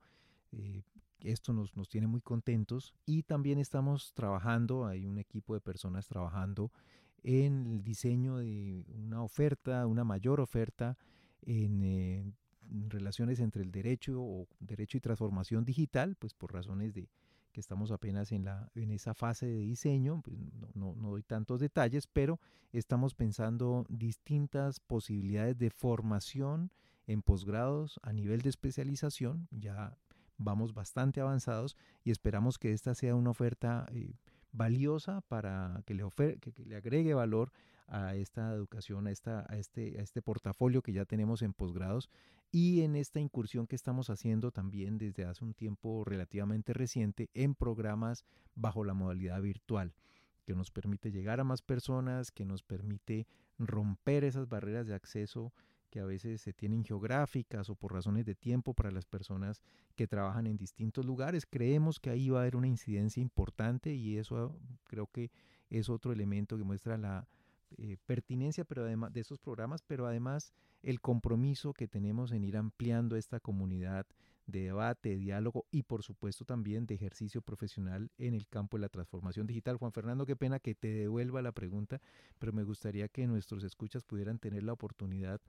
Eh, 0.52 0.84
esto 1.18 1.52
nos, 1.52 1.76
nos 1.76 1.88
tiene 1.88 2.06
muy 2.06 2.20
contentos 2.20 2.94
y 3.04 3.24
también 3.24 3.58
estamos 3.58 4.12
trabajando, 4.14 4.86
hay 4.86 5.06
un 5.06 5.18
equipo 5.18 5.54
de 5.54 5.60
personas 5.60 6.06
trabajando 6.06 6.70
en 7.24 7.66
el 7.66 7.82
diseño 7.82 8.38
de 8.38 8.84
una 8.88 9.24
oferta, 9.24 9.86
una 9.86 10.04
mayor 10.04 10.40
oferta 10.40 10.96
eh, 11.46 12.24
en 12.70 12.90
relaciones 12.90 13.40
entre 13.40 13.62
el 13.62 13.70
derecho 13.70 14.22
o 14.22 14.48
derecho 14.60 14.96
y 14.96 15.00
transformación 15.00 15.64
digital, 15.64 16.16
pues 16.16 16.34
por 16.34 16.52
razones 16.52 16.94
de 16.94 17.08
que 17.52 17.60
estamos 17.60 17.90
apenas 17.90 18.32
en, 18.32 18.44
la, 18.44 18.70
en 18.74 18.90
esa 18.90 19.12
fase 19.12 19.46
de 19.46 19.58
diseño, 19.58 20.22
pues 20.22 20.36
no, 20.74 20.94
no 20.94 21.10
doy 21.10 21.22
tantos 21.22 21.60
detalles, 21.60 22.06
pero 22.06 22.40
estamos 22.72 23.14
pensando 23.14 23.84
distintas 23.90 24.80
posibilidades 24.80 25.58
de 25.58 25.68
formación 25.68 26.70
en 27.06 27.20
posgrados 27.20 28.00
a 28.02 28.12
nivel 28.12 28.40
de 28.40 28.48
especialización, 28.48 29.48
ya 29.50 29.96
vamos 30.38 30.72
bastante 30.72 31.20
avanzados 31.20 31.76
y 32.04 32.10
esperamos 32.10 32.58
que 32.58 32.72
esta 32.72 32.94
sea 32.94 33.14
una 33.14 33.30
oferta 33.30 33.86
eh, 33.92 34.14
valiosa 34.52 35.20
para 35.22 35.82
que 35.86 35.94
le, 35.94 36.04
que, 36.40 36.52
le 36.64 36.76
agregue 36.76 37.14
valor 37.14 37.52
a 37.86 38.14
esta 38.14 38.52
educación, 38.52 39.06
a, 39.06 39.10
esta, 39.10 39.46
a, 39.48 39.58
este, 39.58 39.98
a 39.98 40.02
este 40.02 40.22
portafolio 40.22 40.82
que 40.82 40.92
ya 40.92 41.04
tenemos 41.04 41.42
en 41.42 41.52
posgrados 41.52 42.10
y 42.50 42.82
en 42.82 42.96
esta 42.96 43.20
incursión 43.20 43.66
que 43.66 43.76
estamos 43.76 44.10
haciendo 44.10 44.50
también 44.50 44.98
desde 44.98 45.24
hace 45.24 45.44
un 45.44 45.54
tiempo 45.54 46.04
relativamente 46.04 46.72
reciente 46.72 47.30
en 47.34 47.54
programas 47.54 48.24
bajo 48.54 48.84
la 48.84 48.94
modalidad 48.94 49.40
virtual 49.40 49.94
que 50.44 50.54
nos 50.54 50.70
permite 50.70 51.10
llegar 51.10 51.40
a 51.40 51.44
más 51.44 51.62
personas, 51.62 52.30
que 52.30 52.44
nos 52.44 52.62
permite 52.62 53.26
romper 53.58 54.24
esas 54.24 54.48
barreras 54.48 54.86
de 54.86 54.94
acceso 54.94 55.52
que 55.90 56.00
a 56.00 56.06
veces 56.06 56.40
se 56.40 56.54
tienen 56.54 56.84
geográficas 56.84 57.68
o 57.68 57.74
por 57.74 57.92
razones 57.92 58.24
de 58.24 58.34
tiempo 58.34 58.72
para 58.72 58.90
las 58.90 59.04
personas 59.04 59.60
que 59.94 60.06
trabajan 60.06 60.46
en 60.46 60.56
distintos 60.56 61.04
lugares. 61.04 61.44
Creemos 61.44 62.00
que 62.00 62.08
ahí 62.08 62.30
va 62.30 62.38
a 62.38 62.42
haber 62.42 62.56
una 62.56 62.66
incidencia 62.66 63.20
importante 63.20 63.92
y 63.92 64.16
eso 64.16 64.58
creo 64.84 65.06
que 65.06 65.30
es 65.68 65.90
otro 65.90 66.12
elemento 66.12 66.56
que 66.56 66.64
muestra 66.64 66.96
la 66.96 67.28
eh, 67.78 67.96
pertinencia 68.06 68.64
pero 68.64 68.84
además 68.84 69.12
de 69.12 69.20
esos 69.20 69.38
programas, 69.38 69.82
pero 69.82 70.06
además 70.06 70.52
el 70.82 71.00
compromiso 71.00 71.72
que 71.72 71.88
tenemos 71.88 72.32
en 72.32 72.44
ir 72.44 72.56
ampliando 72.56 73.16
esta 73.16 73.40
comunidad 73.40 74.06
de 74.46 74.64
debate, 74.64 75.10
de 75.10 75.16
diálogo 75.16 75.66
y 75.70 75.84
por 75.84 76.02
supuesto 76.02 76.44
también 76.44 76.86
de 76.86 76.94
ejercicio 76.94 77.42
profesional 77.42 78.10
en 78.18 78.34
el 78.34 78.46
campo 78.48 78.76
de 78.76 78.82
la 78.82 78.88
transformación 78.88 79.46
digital. 79.46 79.76
Juan 79.76 79.92
Fernando, 79.92 80.26
qué 80.26 80.36
pena 80.36 80.58
que 80.58 80.74
te 80.74 80.88
devuelva 80.88 81.42
la 81.42 81.52
pregunta, 81.52 82.00
pero 82.38 82.52
me 82.52 82.64
gustaría 82.64 83.08
que 83.08 83.26
nuestros 83.26 83.64
escuchas 83.64 84.04
pudieran 84.04 84.38
tener 84.38 84.62
la 84.62 84.72
oportunidad 84.72 85.40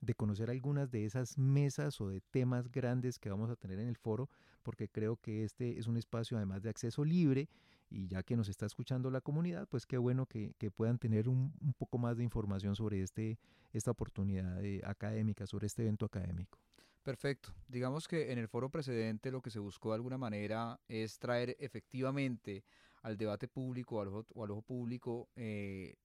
de 0.00 0.14
conocer 0.14 0.50
algunas 0.50 0.90
de 0.90 1.04
esas 1.04 1.38
mesas 1.38 2.00
o 2.00 2.08
de 2.08 2.20
temas 2.20 2.70
grandes 2.70 3.18
que 3.18 3.30
vamos 3.30 3.50
a 3.50 3.56
tener 3.56 3.78
en 3.78 3.88
el 3.88 3.96
foro, 3.96 4.28
porque 4.62 4.88
creo 4.88 5.16
que 5.16 5.44
este 5.44 5.78
es 5.78 5.86
un 5.86 5.96
espacio 5.96 6.36
además 6.36 6.62
de 6.62 6.70
acceso 6.70 7.04
libre 7.04 7.48
y 7.92 8.08
ya 8.08 8.22
que 8.22 8.36
nos 8.36 8.48
está 8.48 8.66
escuchando 8.66 9.10
la 9.10 9.20
comunidad, 9.20 9.68
pues 9.68 9.86
qué 9.86 9.98
bueno 9.98 10.26
que, 10.26 10.54
puedan 10.74 10.98
tener 10.98 11.28
un, 11.28 11.52
poco 11.76 11.98
más 11.98 12.16
de 12.16 12.24
información 12.24 12.74
sobre 12.74 13.02
este, 13.02 13.38
esta 13.72 13.90
oportunidad 13.90 14.58
académica, 14.84 15.46
sobre 15.46 15.66
este 15.66 15.82
evento 15.82 16.06
académico. 16.06 16.58
Perfecto. 17.02 17.52
Digamos 17.68 18.06
que 18.06 18.32
en 18.32 18.38
el 18.38 18.48
foro 18.48 18.70
precedente 18.70 19.30
lo 19.30 19.42
que 19.42 19.50
se 19.50 19.58
buscó 19.58 19.90
de 19.90 19.96
alguna 19.96 20.18
manera 20.18 20.80
es 20.88 21.18
traer 21.18 21.56
efectivamente 21.58 22.64
al 23.02 23.16
debate 23.16 23.48
público 23.48 23.96
o 23.96 24.44
al 24.44 24.50
ojo, 24.50 24.62
público 24.62 25.28
eh, 25.34 25.96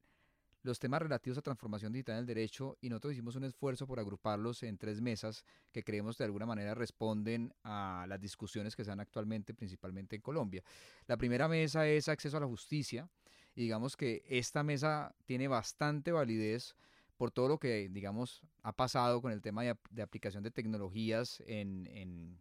los 0.68 0.80
temas 0.80 1.02
relativos 1.02 1.38
a 1.38 1.42
transformación 1.42 1.94
digital 1.94 2.16
en 2.16 2.20
el 2.20 2.26
derecho 2.26 2.78
y 2.82 2.90
nosotros 2.90 3.14
hicimos 3.14 3.36
un 3.36 3.46
esfuerzo 3.46 3.88
por 3.88 4.00
agruparlos 4.00 4.62
en 4.64 4.78
tres 4.78 5.02
mesas 5.02 5.46
que 5.72 5.84
creemos 5.84 6.18
de 6.18 6.26
alguna 6.26 6.46
manera 6.46 6.76
responden 6.76 7.54
a 7.64 8.06
las 8.08 8.20
discusiones 8.20 8.76
que 8.76 8.84
se 8.84 8.90
dan 8.90 9.00
actualmente 9.00 9.54
principalmente 9.54 10.18
en 10.18 10.22
Colombia. 10.22 10.64
La 11.08 11.18
primera 11.18 11.48
mesa 11.48 11.88
es 11.88 12.10
acceso 12.10 12.38
a 12.38 12.42
la 12.42 12.48
justicia 12.48 13.10
y 13.56 13.62
digamos 13.62 13.96
que 13.96 14.24
esta 14.28 14.62
mesa 14.62 15.16
tiene 15.26 15.48
bastante 15.48 16.12
validez 16.12 16.76
por 17.16 17.32
todo 17.32 17.48
lo 17.48 17.58
que 17.58 17.90
digamos 17.90 18.44
ha 18.62 18.74
pasado 18.74 19.22
con 19.22 19.32
el 19.32 19.42
tema 19.42 19.64
de, 19.64 20.02
aplicación 20.02 20.44
de 20.44 20.52
tecnologías 20.52 21.42
en, 21.48 22.40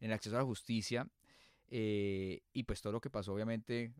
el 0.00 0.12
acceso 0.12 0.34
a 0.34 0.40
la 0.40 0.44
justicia 0.44 1.08
eh, 1.68 2.42
y 2.52 2.64
pues 2.64 2.82
todo 2.82 2.92
lo 2.92 3.00
que 3.00 3.08
pasó 3.08 3.32
obviamente 3.32 3.92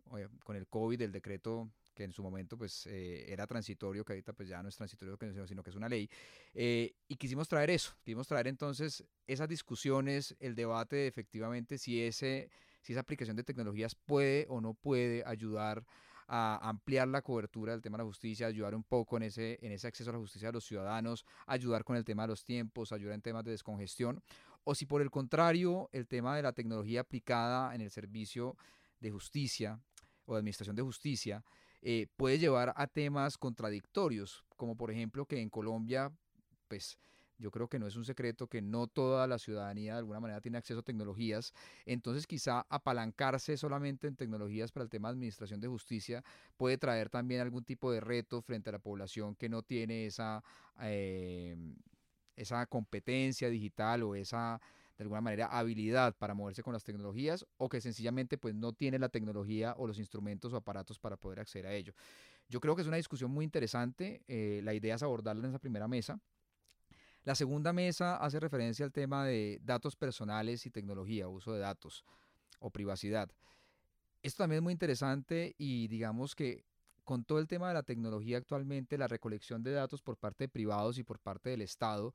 con 0.43 0.57
el 0.57 0.67
COVID, 0.67 1.01
el 1.01 1.13
decreto 1.13 1.71
que 1.93 2.03
en 2.03 2.11
su 2.11 2.23
momento 2.23 2.57
pues 2.57 2.87
eh, 2.87 3.25
era 3.31 3.47
transitorio, 3.47 4.03
que 4.03 4.13
ahorita 4.13 4.33
pues 4.33 4.49
ya 4.49 4.61
no 4.61 4.69
es 4.69 4.75
transitorio, 4.75 5.17
sino 5.47 5.63
que 5.63 5.69
es 5.69 5.75
una 5.75 5.89
ley. 5.89 6.09
Eh, 6.53 6.93
y 7.07 7.15
quisimos 7.15 7.47
traer 7.47 7.69
eso, 7.69 7.93
quisimos 8.03 8.27
traer 8.27 8.47
entonces 8.47 9.03
esas 9.27 9.47
discusiones, 9.47 10.35
el 10.39 10.55
debate 10.55 10.95
de 10.95 11.07
efectivamente 11.07 11.77
si, 11.77 12.01
ese, 12.01 12.49
si 12.81 12.93
esa 12.93 13.01
aplicación 13.01 13.35
de 13.35 13.43
tecnologías 13.43 13.95
puede 13.95 14.45
o 14.49 14.61
no 14.61 14.73
puede 14.73 15.23
ayudar 15.25 15.85
a 16.27 16.69
ampliar 16.69 17.07
la 17.07 17.21
cobertura 17.21 17.73
del 17.73 17.81
tema 17.81 17.97
de 17.97 18.03
la 18.03 18.07
justicia, 18.07 18.47
ayudar 18.47 18.75
un 18.75 18.83
poco 18.83 19.17
en 19.17 19.23
ese, 19.23 19.59
en 19.61 19.71
ese 19.71 19.87
acceso 19.87 20.09
a 20.09 20.13
la 20.13 20.19
justicia 20.19 20.47
de 20.49 20.53
los 20.53 20.65
ciudadanos, 20.65 21.25
ayudar 21.45 21.83
con 21.83 21.95
el 21.95 22.05
tema 22.05 22.23
de 22.23 22.29
los 22.29 22.43
tiempos, 22.43 22.91
ayudar 22.91 23.15
en 23.15 23.21
temas 23.21 23.43
de 23.43 23.51
descongestión, 23.51 24.23
o 24.63 24.73
si 24.73 24.85
por 24.85 25.01
el 25.01 25.11
contrario 25.11 25.89
el 25.91 26.07
tema 26.07 26.35
de 26.35 26.41
la 26.41 26.53
tecnología 26.53 27.01
aplicada 27.01 27.75
en 27.75 27.81
el 27.81 27.91
servicio 27.91 28.55
de 28.99 29.11
justicia 29.11 29.79
o 30.25 30.33
de 30.33 30.39
administración 30.39 30.75
de 30.75 30.81
justicia 30.81 31.43
eh, 31.85 32.07
puede 32.15 32.39
llevar 32.39 32.73
a 32.77 32.87
temas 32.87 33.37
contradictorios, 33.37 34.45
como 34.55 34.77
por 34.77 34.89
ejemplo 34.89 35.25
que 35.25 35.41
en 35.41 35.49
Colombia, 35.49 36.13
pues 36.69 36.97
yo 37.37 37.51
creo 37.51 37.67
que 37.67 37.77
no 37.77 37.87
es 37.87 37.97
un 37.97 38.05
secreto 38.05 38.47
que 38.47 38.61
no 38.61 38.87
toda 38.87 39.27
la 39.27 39.37
ciudadanía 39.37 39.93
de 39.93 39.99
alguna 39.99 40.21
manera 40.21 40.39
tiene 40.39 40.57
acceso 40.57 40.79
a 40.79 40.83
tecnologías, 40.83 41.53
entonces 41.85 42.25
quizá 42.25 42.65
apalancarse 42.69 43.57
solamente 43.57 44.07
en 44.07 44.15
tecnologías 44.15 44.71
para 44.71 44.85
el 44.85 44.89
tema 44.89 45.09
de 45.09 45.15
administración 45.15 45.59
de 45.59 45.67
justicia 45.67 46.23
puede 46.55 46.77
traer 46.77 47.09
también 47.09 47.41
algún 47.41 47.65
tipo 47.65 47.91
de 47.91 47.99
reto 47.99 48.41
frente 48.41 48.69
a 48.69 48.73
la 48.73 48.79
población 48.79 49.35
que 49.35 49.49
no 49.49 49.61
tiene 49.61 50.05
esa, 50.05 50.41
eh, 50.79 51.57
esa 52.37 52.65
competencia 52.65 53.49
digital 53.49 54.03
o 54.03 54.15
esa 54.15 54.61
de 54.97 55.03
alguna 55.03 55.21
manera 55.21 55.47
habilidad 55.47 56.15
para 56.15 56.33
moverse 56.33 56.61
con 56.61 56.73
las 56.73 56.83
tecnologías 56.83 57.45
o 57.57 57.69
que 57.69 57.81
sencillamente 57.81 58.37
pues 58.37 58.53
no 58.53 58.73
tiene 58.73 58.99
la 58.99 59.09
tecnología 59.09 59.73
o 59.77 59.87
los 59.87 59.99
instrumentos 59.99 60.53
o 60.53 60.57
aparatos 60.57 60.99
para 60.99 61.17
poder 61.17 61.39
acceder 61.39 61.67
a 61.67 61.73
ello. 61.73 61.93
Yo 62.49 62.59
creo 62.59 62.75
que 62.75 62.81
es 62.81 62.87
una 62.87 62.97
discusión 62.97 63.31
muy 63.31 63.45
interesante, 63.45 64.21
eh, 64.27 64.61
la 64.63 64.73
idea 64.73 64.95
es 64.95 65.03
abordarla 65.03 65.43
en 65.43 65.49
esa 65.49 65.59
primera 65.59 65.87
mesa. 65.87 66.19
La 67.23 67.35
segunda 67.35 67.71
mesa 67.71 68.17
hace 68.17 68.39
referencia 68.39 68.85
al 68.85 68.91
tema 68.91 69.25
de 69.25 69.59
datos 69.63 69.95
personales 69.95 70.65
y 70.65 70.69
tecnología, 70.69 71.27
uso 71.27 71.53
de 71.53 71.59
datos 71.59 72.03
o 72.59 72.69
privacidad. 72.69 73.31
Esto 74.21 74.43
también 74.43 74.57
es 74.57 74.63
muy 74.63 74.73
interesante 74.73 75.55
y 75.57 75.87
digamos 75.87 76.35
que 76.35 76.65
con 77.03 77.23
todo 77.23 77.39
el 77.39 77.47
tema 77.47 77.67
de 77.67 77.73
la 77.73 77.83
tecnología 77.83 78.37
actualmente, 78.37 78.97
la 78.97 79.07
recolección 79.07 79.63
de 79.63 79.71
datos 79.71 80.01
por 80.01 80.17
parte 80.17 80.45
de 80.45 80.49
privados 80.49 80.97
y 80.97 81.03
por 81.03 81.19
parte 81.19 81.49
del 81.49 81.61
Estado, 81.61 82.13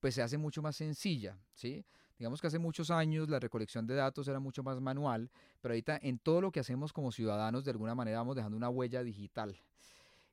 pues 0.00 0.14
se 0.14 0.22
hace 0.22 0.38
mucho 0.38 0.62
más 0.62 0.76
sencilla, 0.76 1.38
¿sí? 1.54 1.84
Digamos 2.18 2.40
que 2.40 2.48
hace 2.48 2.58
muchos 2.58 2.90
años 2.90 3.28
la 3.30 3.38
recolección 3.38 3.86
de 3.86 3.94
datos 3.94 4.26
era 4.26 4.40
mucho 4.40 4.64
más 4.64 4.80
manual, 4.80 5.30
pero 5.60 5.72
ahorita 5.72 5.98
en 6.02 6.18
todo 6.18 6.40
lo 6.40 6.50
que 6.50 6.60
hacemos 6.60 6.92
como 6.92 7.12
ciudadanos 7.12 7.64
de 7.64 7.70
alguna 7.70 7.94
manera 7.94 8.18
vamos 8.18 8.34
dejando 8.34 8.56
una 8.56 8.68
huella 8.68 9.04
digital. 9.04 9.56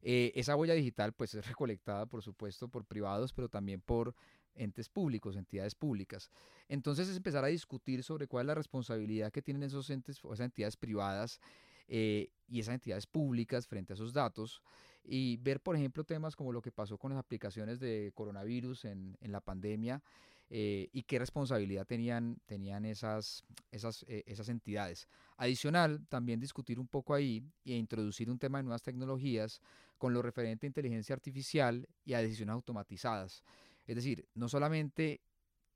Eh, 0.02 0.32
esa 0.36 0.56
huella 0.56 0.74
digital 0.74 1.14
pues 1.14 1.36
es 1.36 1.48
recolectada 1.48 2.08
por 2.08 2.24
supuesto 2.24 2.68
por 2.68 2.86
privados, 2.86 3.34
pero 3.34 3.50
también 3.50 3.82
por 3.82 4.16
entes 4.56 4.90
públicos, 4.90 5.36
entidades 5.36 5.76
públicas. 5.76 6.32
Entonces 6.70 7.08
es 7.08 7.18
empezar 7.18 7.44
a 7.44 7.48
discutir 7.48 8.04
sobre 8.04 8.28
cuál 8.28 8.46
es 8.46 8.48
la 8.48 8.56
responsabilidad 8.56 9.32
que 9.32 9.44
tienen 9.44 9.62
esos 9.62 9.90
entes 9.92 10.24
o 10.24 10.34
esas 10.34 10.46
entidades 10.46 10.78
privadas 10.78 11.40
eh, 11.88 12.30
y 12.48 12.62
esas 12.62 12.74
entidades 12.74 13.06
públicas 13.06 13.68
frente 13.68 13.94
a 13.94 13.96
esos 13.96 14.12
datos 14.12 14.64
y 15.04 15.38
ver, 15.38 15.60
por 15.62 15.76
ejemplo, 15.76 16.04
temas 16.04 16.36
como 16.36 16.52
lo 16.52 16.64
que 16.64 16.72
pasó 16.72 16.98
con 16.98 17.12
las 17.12 17.20
aplicaciones 17.20 17.80
de 17.80 18.12
coronavirus 18.16 18.86
en, 18.86 19.18
en 19.22 19.32
la 19.32 19.40
pandemia 19.40 20.02
eh, 20.50 20.90
y 20.92 21.04
qué 21.04 21.20
responsabilidad 21.20 21.86
tenían, 21.86 22.40
tenían 22.46 22.86
esas, 22.86 23.44
esas, 23.72 24.06
eh, 24.08 24.24
esas 24.28 24.50
entidades. 24.50 25.08
Adicional, 25.38 26.06
también 26.08 26.40
discutir 26.40 26.80
un 26.80 26.88
poco 26.88 27.14
ahí 27.14 27.44
e 27.66 27.74
introducir 27.74 28.30
un 28.30 28.38
tema 28.38 28.60
de 28.60 28.64
nuevas 28.64 28.84
tecnologías 28.84 29.62
con 29.98 30.14
lo 30.14 30.22
referente 30.22 30.66
a 30.66 30.70
inteligencia 30.70 31.14
artificial 31.14 31.88
y 32.04 32.14
a 32.14 32.22
decisiones 32.22 32.54
automatizadas. 32.54 33.44
Es 33.88 33.96
decir, 33.96 34.28
no 34.34 34.50
solamente 34.50 35.22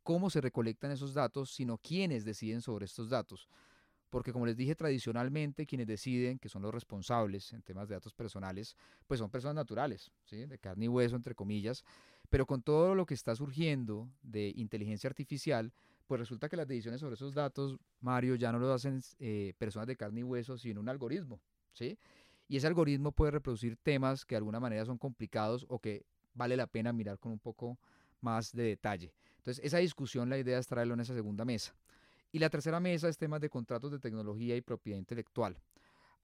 cómo 0.04 0.30
se 0.30 0.42
recolectan 0.42 0.92
esos 0.92 1.14
datos, 1.14 1.52
sino 1.52 1.78
quiénes 1.78 2.26
deciden 2.26 2.62
sobre 2.62 2.86
estos 2.86 3.10
datos. 3.10 3.48
Porque 4.10 4.34
como 4.34 4.46
les 4.46 4.58
dije 4.58 4.76
tradicionalmente, 4.76 5.66
quienes 5.66 5.88
deciden, 5.88 6.40
que 6.40 6.50
son 6.50 6.62
los 6.62 6.74
responsables 6.74 7.54
en 7.54 7.62
temas 7.62 7.88
de 7.88 7.96
datos 7.96 8.14
personales, 8.14 8.76
pues 9.06 9.20
son 9.20 9.30
personas 9.30 9.56
naturales, 9.56 10.12
¿sí? 10.26 10.46
de 10.46 10.58
carne 10.58 10.86
y 10.86 10.88
hueso, 10.88 11.16
entre 11.16 11.36
comillas. 11.36 11.84
Pero 12.30 12.46
con 12.46 12.62
todo 12.62 12.96
lo 12.96 13.06
que 13.06 13.14
está 13.14 13.36
surgiendo 13.36 14.10
de 14.22 14.52
inteligencia 14.56 15.08
artificial, 15.08 15.72
pues 16.08 16.20
resulta 16.20 16.50
que 16.50 16.58
las 16.58 16.68
decisiones 16.68 17.02
sobre 17.02 17.14
esos 17.14 17.36
datos, 17.36 17.78
Mario, 18.02 18.36
ya 18.36 18.52
no 18.52 18.58
lo 18.58 18.74
hacen 18.74 19.02
eh, 19.20 19.54
personas 19.60 19.88
de 19.88 19.96
carne 19.96 20.22
y 20.22 20.24
hueso, 20.24 20.58
sino 20.58 20.82
un 20.82 20.90
algoritmo. 20.90 21.40
¿sí? 21.74 22.00
Y 22.48 22.58
ese 22.58 22.66
algoritmo 22.66 23.12
puede 23.12 23.32
reproducir 23.32 23.78
temas 23.78 24.26
que 24.26 24.34
de 24.34 24.38
alguna 24.38 24.60
manera 24.60 24.86
son 24.86 24.98
complicados 24.98 25.68
o 25.70 25.78
que 25.78 26.06
vale 26.34 26.58
la 26.58 26.66
pena 26.66 26.92
mirar 26.94 27.20
con 27.20 27.32
un 27.32 27.40
poco 27.40 27.78
más 28.22 28.52
de 28.54 28.64
detalle. 28.64 29.14
Entonces, 29.38 29.64
esa 29.64 29.78
discusión, 29.78 30.30
la 30.30 30.38
idea 30.38 30.58
es 30.58 30.68
traerlo 30.68 30.96
en 30.96 31.00
esa 31.02 31.14
segunda 31.14 31.46
mesa. 31.46 31.76
Y 32.32 32.40
la 32.40 32.50
tercera 32.50 32.80
mesa 32.80 33.10
es 33.10 33.18
temas 33.18 33.42
de 33.42 33.50
contratos 33.50 33.92
de 33.92 34.00
tecnología 34.00 34.56
y 34.56 34.62
propiedad 34.62 35.00
intelectual. 35.00 35.58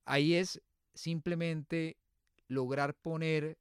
Ahí 0.06 0.36
es 0.36 0.62
simplemente 0.94 1.98
lograr 2.48 2.94
poner 2.94 3.58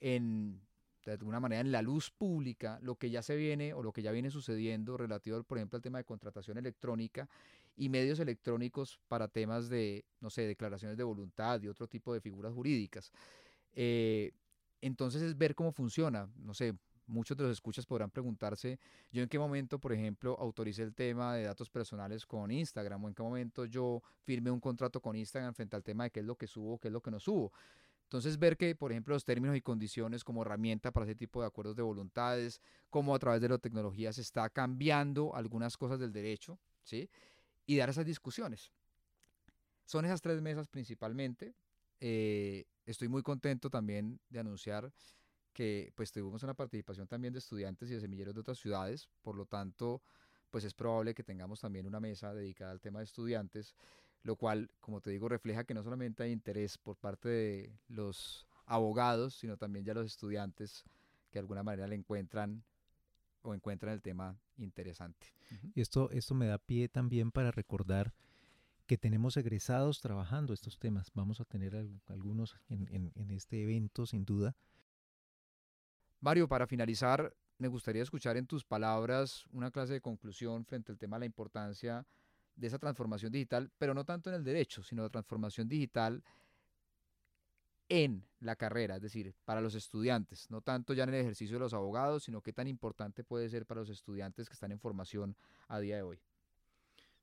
en, 0.00 0.60
de 1.04 1.12
alguna 1.12 1.40
manera, 1.40 1.60
en 1.60 1.72
la 1.72 1.82
luz 1.82 2.10
pública 2.10 2.78
lo 2.82 2.96
que 2.96 3.10
ya 3.10 3.22
se 3.22 3.36
viene 3.36 3.72
o 3.72 3.82
lo 3.82 3.92
que 3.92 4.02
ya 4.02 4.12
viene 4.12 4.30
sucediendo 4.30 4.96
relativo, 4.96 5.42
por 5.44 5.58
ejemplo, 5.58 5.76
al 5.76 5.82
tema 5.82 5.98
de 5.98 6.04
contratación 6.04 6.58
electrónica 6.58 7.28
y 7.76 7.88
medios 7.88 8.20
electrónicos 8.20 9.00
para 9.08 9.28
temas 9.28 9.68
de, 9.68 10.04
no 10.20 10.30
sé, 10.30 10.42
declaraciones 10.42 10.96
de 10.96 11.04
voluntad 11.04 11.60
y 11.62 11.68
otro 11.68 11.86
tipo 11.86 12.12
de 12.12 12.20
figuras 12.20 12.52
jurídicas. 12.52 13.12
Eh, 13.72 14.32
entonces 14.80 15.22
es 15.22 15.36
ver 15.36 15.54
cómo 15.54 15.72
funciona, 15.72 16.28
no 16.36 16.54
sé, 16.54 16.74
muchos 17.06 17.36
de 17.36 17.44
los 17.44 17.52
escuchas 17.52 17.86
podrán 17.86 18.10
preguntarse, 18.10 18.78
yo 19.12 19.22
en 19.22 19.28
qué 19.28 19.38
momento, 19.38 19.78
por 19.78 19.92
ejemplo, 19.92 20.36
autoricé 20.38 20.82
el 20.82 20.94
tema 20.94 21.34
de 21.34 21.44
datos 21.44 21.70
personales 21.70 22.26
con 22.26 22.50
Instagram 22.50 23.04
o 23.04 23.08
en 23.08 23.14
qué 23.14 23.22
momento 23.22 23.64
yo 23.64 24.02
firmé 24.22 24.50
un 24.50 24.60
contrato 24.60 25.00
con 25.00 25.16
Instagram 25.16 25.54
frente 25.54 25.76
al 25.76 25.82
tema 25.82 26.04
de 26.04 26.10
qué 26.10 26.20
es 26.20 26.26
lo 26.26 26.36
que 26.36 26.46
subo, 26.46 26.78
qué 26.78 26.88
es 26.88 26.92
lo 26.92 27.00
que 27.00 27.10
no 27.10 27.20
subo. 27.20 27.52
Entonces 28.06 28.38
ver 28.38 28.56
que, 28.56 28.76
por 28.76 28.92
ejemplo, 28.92 29.14
los 29.14 29.24
términos 29.24 29.56
y 29.56 29.60
condiciones 29.60 30.22
como 30.22 30.42
herramienta 30.42 30.92
para 30.92 31.04
ese 31.04 31.16
tipo 31.16 31.40
de 31.40 31.48
acuerdos 31.48 31.74
de 31.74 31.82
voluntades, 31.82 32.60
cómo 32.88 33.14
a 33.14 33.18
través 33.18 33.40
de 33.40 33.48
la 33.48 33.58
tecnología 33.58 34.12
se 34.12 34.20
está 34.20 34.48
cambiando 34.48 35.34
algunas 35.34 35.76
cosas 35.76 35.98
del 35.98 36.12
derecho, 36.12 36.56
¿sí? 36.84 37.10
Y 37.66 37.76
dar 37.76 37.90
esas 37.90 38.06
discusiones. 38.06 38.70
Son 39.86 40.04
esas 40.04 40.20
tres 40.20 40.40
mesas 40.40 40.68
principalmente. 40.68 41.56
Eh, 41.98 42.64
estoy 42.84 43.08
muy 43.08 43.22
contento 43.22 43.70
también 43.70 44.20
de 44.28 44.38
anunciar 44.38 44.92
que 45.56 45.90
pues 45.94 46.12
tuvimos 46.12 46.42
una 46.42 46.52
participación 46.52 47.08
también 47.08 47.32
de 47.32 47.38
estudiantes 47.38 47.90
y 47.90 47.94
de 47.94 48.00
semilleros 48.02 48.34
de 48.34 48.42
otras 48.42 48.58
ciudades, 48.58 49.08
por 49.22 49.34
lo 49.36 49.46
tanto, 49.46 50.02
pues 50.50 50.64
es 50.64 50.74
probable 50.74 51.14
que 51.14 51.22
tengamos 51.22 51.62
también 51.62 51.86
una 51.86 51.98
mesa 51.98 52.34
dedicada 52.34 52.72
al 52.72 52.80
tema 52.82 52.98
de 52.98 53.06
estudiantes, 53.06 53.74
lo 54.22 54.36
cual, 54.36 54.70
como 54.80 55.00
te 55.00 55.08
digo, 55.08 55.30
refleja 55.30 55.64
que 55.64 55.72
no 55.72 55.82
solamente 55.82 56.22
hay 56.22 56.32
interés 56.32 56.76
por 56.76 56.98
parte 56.98 57.30
de 57.30 57.72
los 57.88 58.46
abogados, 58.66 59.34
sino 59.36 59.56
también 59.56 59.86
ya 59.86 59.94
los 59.94 60.04
estudiantes 60.04 60.84
que 61.30 61.38
de 61.38 61.40
alguna 61.40 61.62
manera 61.62 61.88
le 61.88 61.94
encuentran 61.94 62.62
o 63.40 63.54
encuentran 63.54 63.94
el 63.94 64.02
tema 64.02 64.38
interesante. 64.58 65.26
Esto, 65.74 66.10
esto 66.10 66.34
me 66.34 66.48
da 66.48 66.58
pie 66.58 66.90
también 66.90 67.32
para 67.32 67.50
recordar 67.50 68.12
que 68.86 68.98
tenemos 68.98 69.38
egresados 69.38 70.02
trabajando 70.02 70.52
estos 70.52 70.78
temas. 70.78 71.10
Vamos 71.14 71.40
a 71.40 71.46
tener 71.46 71.88
algunos 72.08 72.58
en 72.68 73.30
este 73.30 73.62
evento, 73.62 74.04
sin 74.04 74.26
duda, 74.26 74.54
Mario, 76.26 76.48
para 76.48 76.66
finalizar, 76.66 77.32
me 77.56 77.68
gustaría 77.68 78.02
escuchar 78.02 78.36
en 78.36 78.48
tus 78.48 78.64
palabras 78.64 79.46
una 79.52 79.70
clase 79.70 79.92
de 79.92 80.00
conclusión 80.00 80.64
frente 80.64 80.90
al 80.90 80.98
tema 80.98 81.14
de 81.14 81.20
la 81.20 81.26
importancia 81.26 82.04
de 82.56 82.66
esa 82.66 82.80
transformación 82.80 83.30
digital, 83.30 83.70
pero 83.78 83.94
no 83.94 84.04
tanto 84.04 84.30
en 84.30 84.34
el 84.34 84.42
derecho, 84.42 84.82
sino 84.82 85.04
la 85.04 85.08
transformación 85.08 85.68
digital 85.68 86.24
en 87.88 88.26
la 88.40 88.56
carrera, 88.56 88.96
es 88.96 89.02
decir, 89.02 89.36
para 89.44 89.60
los 89.60 89.76
estudiantes, 89.76 90.50
no 90.50 90.62
tanto 90.62 90.94
ya 90.94 91.04
en 91.04 91.10
el 91.10 91.20
ejercicio 91.20 91.58
de 91.58 91.60
los 91.60 91.74
abogados, 91.74 92.24
sino 92.24 92.40
qué 92.40 92.52
tan 92.52 92.66
importante 92.66 93.22
puede 93.22 93.48
ser 93.48 93.64
para 93.64 93.82
los 93.82 93.90
estudiantes 93.90 94.48
que 94.48 94.54
están 94.54 94.72
en 94.72 94.80
formación 94.80 95.36
a 95.68 95.78
día 95.78 95.94
de 95.94 96.02
hoy. 96.02 96.20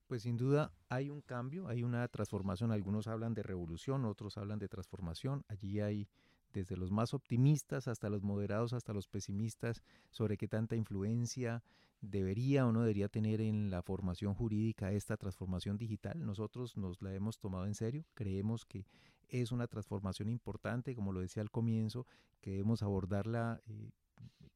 Pues 0.08 0.22
sin 0.22 0.38
duda 0.38 0.72
hay 0.88 1.10
un 1.10 1.20
cambio, 1.20 1.68
hay 1.68 1.84
una 1.84 2.08
transformación, 2.08 2.72
algunos 2.72 3.08
hablan 3.08 3.34
de 3.34 3.44
revolución, 3.44 4.06
otros 4.06 4.38
hablan 4.38 4.60
de 4.60 4.70
transformación, 4.70 5.44
allí 5.50 5.82
hay 5.82 6.08
desde 6.54 6.78
los 6.78 6.92
más 6.92 7.14
optimistas 7.14 7.88
hasta 7.88 8.10
los 8.10 8.24
moderados, 8.24 8.74
hasta 8.74 8.94
los 8.94 9.08
pesimistas, 9.08 9.82
sobre 10.12 10.38
qué 10.38 10.48
tanta 10.48 10.76
influencia 10.76 11.64
debería 12.02 12.68
o 12.68 12.72
no 12.72 12.82
debería 12.82 13.08
tener 13.08 13.42
en 13.42 13.70
la 13.70 13.82
formación 13.82 14.34
jurídica 14.34 14.92
esta 14.92 15.18
transformación 15.18 15.78
digital. 15.78 16.26
Nosotros 16.26 16.78
nos 16.78 17.02
la 17.02 17.14
hemos 17.14 17.40
tomado 17.40 17.66
en 17.66 17.76
serio, 17.76 18.06
creemos 18.14 18.66
que 18.66 18.86
es 19.30 19.52
una 19.52 19.68
transformación 19.68 20.30
importante, 20.30 20.96
como 20.96 21.12
lo 21.12 21.22
decía 21.22 21.42
al 21.42 21.50
comienzo, 21.50 22.06
que 22.40 22.52
debemos 22.52 22.84
abordarla 22.84 23.62
eh, 23.66 23.90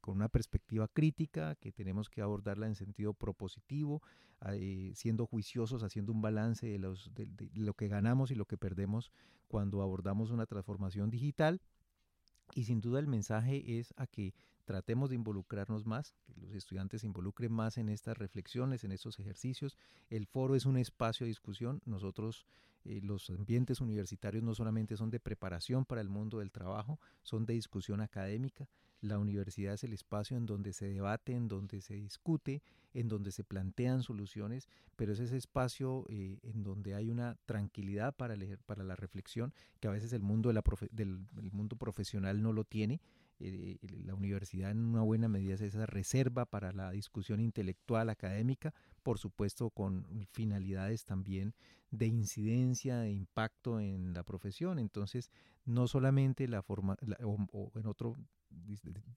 con 0.02 0.18
una 0.18 0.30
perspectiva 0.30 0.88
crítica, 0.88 1.56
que 1.56 1.72
tenemos 1.72 2.10
que 2.10 2.22
abordarla 2.22 2.68
en 2.68 2.76
sentido 2.76 3.14
propositivo, 3.14 4.02
eh, 4.52 4.92
siendo 4.94 5.26
juiciosos, 5.26 5.84
haciendo 5.84 6.12
un 6.12 6.22
balance 6.22 6.68
de, 6.68 6.78
los, 6.78 7.12
de 7.16 7.28
lo 7.56 7.74
que 7.74 7.88
ganamos 7.88 8.30
y 8.30 8.36
lo 8.36 8.46
que 8.46 8.58
perdemos 8.58 9.12
cuando 9.48 9.82
abordamos 9.82 10.30
una 10.32 10.46
transformación 10.46 11.10
digital. 11.10 11.62
Y 12.56 12.64
sin 12.64 12.82
duda 12.82 13.00
el 13.00 13.08
mensaje 13.08 13.80
es 13.80 13.94
a 13.98 14.08
que 14.08 14.34
tratemos 14.68 15.10
de 15.10 15.16
involucrarnos 15.16 15.86
más, 15.86 16.14
que 16.26 16.42
los 16.42 16.54
estudiantes 16.54 17.00
se 17.00 17.08
involucren 17.08 17.54
más 17.54 17.78
en 17.78 17.88
estas 17.88 18.18
reflexiones, 18.18 18.84
en 18.84 18.92
estos 18.92 19.18
ejercicios. 19.18 19.78
El 20.10 20.26
foro 20.28 20.56
es 20.56 20.66
un 20.66 20.76
espacio 20.76 21.24
de 21.24 21.30
discusión. 21.30 21.82
Nosotros, 21.86 22.46
eh, 22.84 23.00
los 23.02 23.30
ambientes 23.30 23.80
universitarios 23.80 24.44
no 24.44 24.54
solamente 24.54 24.98
son 24.98 25.10
de 25.10 25.22
preparación 25.22 25.86
para 25.86 26.02
el 26.02 26.10
mundo 26.10 26.40
del 26.40 26.52
trabajo, 26.52 27.00
son 27.24 27.46
de 27.46 27.54
discusión 27.54 28.02
académica. 28.02 28.68
La 29.00 29.20
universidad 29.20 29.74
es 29.74 29.86
el 29.86 29.94
espacio 29.94 30.36
en 30.36 30.46
donde 30.46 30.74
se 30.74 30.90
debate, 30.90 31.32
en 31.32 31.48
donde 31.48 31.80
se 31.80 31.94
discute, 31.94 32.62
en 32.94 33.08
donde 33.08 33.32
se 33.32 33.46
plantean 33.46 34.04
soluciones, 34.04 34.68
pero 34.98 35.14
es 35.14 35.20
ese 35.20 35.38
espacio 35.38 36.06
eh, 36.10 36.40
en 36.44 36.64
donde 36.64 36.94
hay 36.94 37.10
una 37.10 37.38
tranquilidad 37.46 38.14
para, 38.18 38.36
leer, 38.36 38.60
para 38.66 38.84
la 38.84 38.98
reflexión 38.98 39.54
que 39.80 39.88
a 39.88 39.92
veces 39.92 40.12
el 40.12 40.24
mundo, 40.24 40.50
de 40.50 40.56
la 40.56 40.64
del 40.92 41.22
mundo 41.54 41.78
profesional 41.78 42.42
no 42.42 42.52
lo 42.52 42.66
tiene. 42.66 43.00
Eh, 43.40 43.78
la 44.06 44.16
universidad 44.16 44.72
en 44.72 44.80
una 44.80 45.02
buena 45.02 45.28
medida 45.28 45.56
es 45.56 45.62
esa 45.62 45.86
reserva 45.86 46.46
para 46.46 46.72
la 46.72 46.92
discusión 46.92 47.40
intelectual 47.40 48.10
académica, 48.10 48.74
por 49.04 49.20
supuesto 49.20 49.70
con 49.70 50.06
finalidades 50.32 51.06
también 51.06 51.54
de 51.92 52.08
incidencia, 52.08 52.98
de 52.98 53.12
impacto 53.12 53.80
en 53.80 54.14
la 54.14 54.24
profesión. 54.24 54.80
Entonces, 54.80 55.30
no 55.66 55.88
solamente 55.88 56.48
la 56.48 56.62
forma, 56.62 56.98
o 57.22 57.72
en 57.76 57.86
otro 57.86 58.16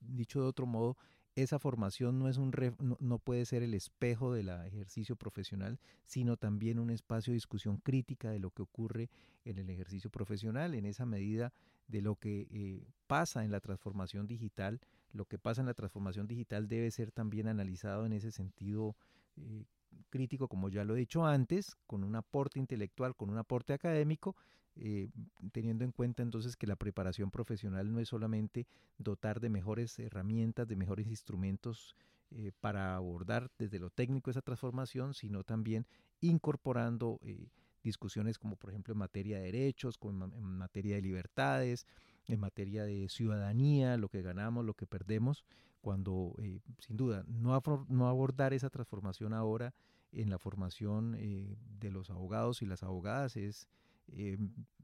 dicho 0.00 0.40
de 0.40 0.46
otro 0.46 0.66
modo, 0.66 0.96
esa 1.36 1.58
formación 1.58 2.18
no, 2.18 2.28
es 2.28 2.36
un 2.36 2.52
no, 2.98 3.18
puede 3.18 3.44
ser 3.44 3.62
el 3.62 3.74
espejo 3.74 4.32
del 4.32 4.48
ejercicio 4.48 5.16
profesional, 5.16 5.78
sino 6.04 6.36
también 6.36 6.78
un 6.78 6.90
espacio 6.90 7.32
de 7.32 7.36
discusión 7.36 7.78
crítica 7.78 8.30
de 8.30 8.38
lo 8.38 8.50
que 8.50 8.62
ocurre 8.62 9.10
en 9.44 9.58
el 9.58 9.70
ejercicio 9.70 10.10
profesional, 10.10 10.74
en 10.74 10.86
esa 10.86 11.06
medida 11.06 11.52
de 11.86 12.02
lo 12.02 12.16
que 12.16 12.46
eh, 12.50 12.86
pasa 13.06 13.44
en 13.44 13.50
la 13.50 13.60
transformación 13.60 14.26
digital. 14.26 14.80
Lo 15.12 15.24
que 15.24 15.38
pasa 15.38 15.60
en 15.60 15.66
la 15.66 15.74
transformación 15.74 16.26
digital 16.26 16.68
debe 16.68 16.90
ser 16.90 17.10
también 17.10 17.48
analizado 17.48 18.06
en 18.06 18.12
ese 18.12 18.30
sentido 18.30 18.96
eh, 19.36 19.64
crítico, 20.10 20.48
como 20.48 20.68
ya 20.68 20.84
lo 20.84 20.96
he 20.96 21.00
dicho 21.00 21.24
antes, 21.26 21.76
con 21.86 22.04
un 22.04 22.16
aporte 22.16 22.58
intelectual, 22.58 23.16
con 23.16 23.30
un 23.30 23.38
aporte 23.38 23.72
académico, 23.72 24.36
eh, 24.76 25.08
teniendo 25.52 25.84
en 25.84 25.92
cuenta 25.92 26.22
entonces 26.22 26.56
que 26.56 26.66
la 26.66 26.76
preparación 26.76 27.30
profesional 27.30 27.92
no 27.92 27.98
es 28.00 28.08
solamente 28.08 28.66
dotar 28.98 29.40
de 29.40 29.50
mejores 29.50 29.98
herramientas, 29.98 30.68
de 30.68 30.76
mejores 30.76 31.06
instrumentos 31.08 31.96
eh, 32.30 32.52
para 32.60 32.94
abordar 32.94 33.50
desde 33.58 33.78
lo 33.78 33.90
técnico 33.90 34.30
esa 34.30 34.42
transformación, 34.42 35.12
sino 35.12 35.42
también 35.42 35.86
incorporando 36.20 37.18
eh, 37.24 37.48
discusiones 37.82 38.38
como 38.38 38.56
por 38.56 38.70
ejemplo 38.70 38.92
en 38.92 38.98
materia 38.98 39.38
de 39.38 39.44
derechos, 39.44 39.98
en 40.02 40.42
materia 40.56 40.94
de 40.94 41.02
libertades, 41.02 41.86
en 42.26 42.38
materia 42.38 42.84
de 42.84 43.08
ciudadanía, 43.08 43.96
lo 43.96 44.08
que 44.08 44.22
ganamos, 44.22 44.64
lo 44.64 44.74
que 44.74 44.86
perdemos, 44.86 45.44
cuando 45.80 46.36
sin 46.78 46.96
duda 46.96 47.24
no, 47.26 47.60
no 47.88 48.08
abordar 48.08 48.52
esa 48.52 48.70
transformación 48.70 49.32
ahora 49.32 49.74
en 50.12 50.30
la 50.30 50.38
formación 50.38 51.12
de 51.12 51.90
los 51.90 52.10
abogados 52.10 52.62
y 52.62 52.66
las 52.66 52.82
abogadas 52.82 53.36
es 53.36 53.66
eh, 54.12 54.38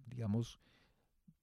digamos, 0.06 0.60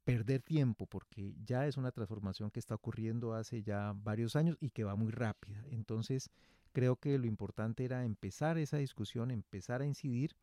perder 0.04 0.42
tiempo, 0.42 0.86
porque 0.86 1.34
ya 1.46 1.68
es 1.68 1.78
una 1.78 1.92
transformación 1.92 2.52
que 2.52 2.60
está 2.60 2.76
ocurriendo 2.76 3.34
hace 3.34 3.64
ya 3.64 3.94
varios 3.96 4.36
años 4.36 4.58
y 4.60 4.70
que 4.70 4.84
va 4.84 4.96
muy 4.96 5.12
rápida. 5.12 5.64
Entonces, 5.70 6.30
creo 6.74 6.98
que 6.98 7.18
lo 7.18 7.26
importante 7.26 7.86
era 7.86 8.04
empezar 8.04 8.58
esa 8.58 8.78
discusión, 8.78 9.32
empezar 9.32 9.82
a 9.82 9.86
incidir 9.86 10.36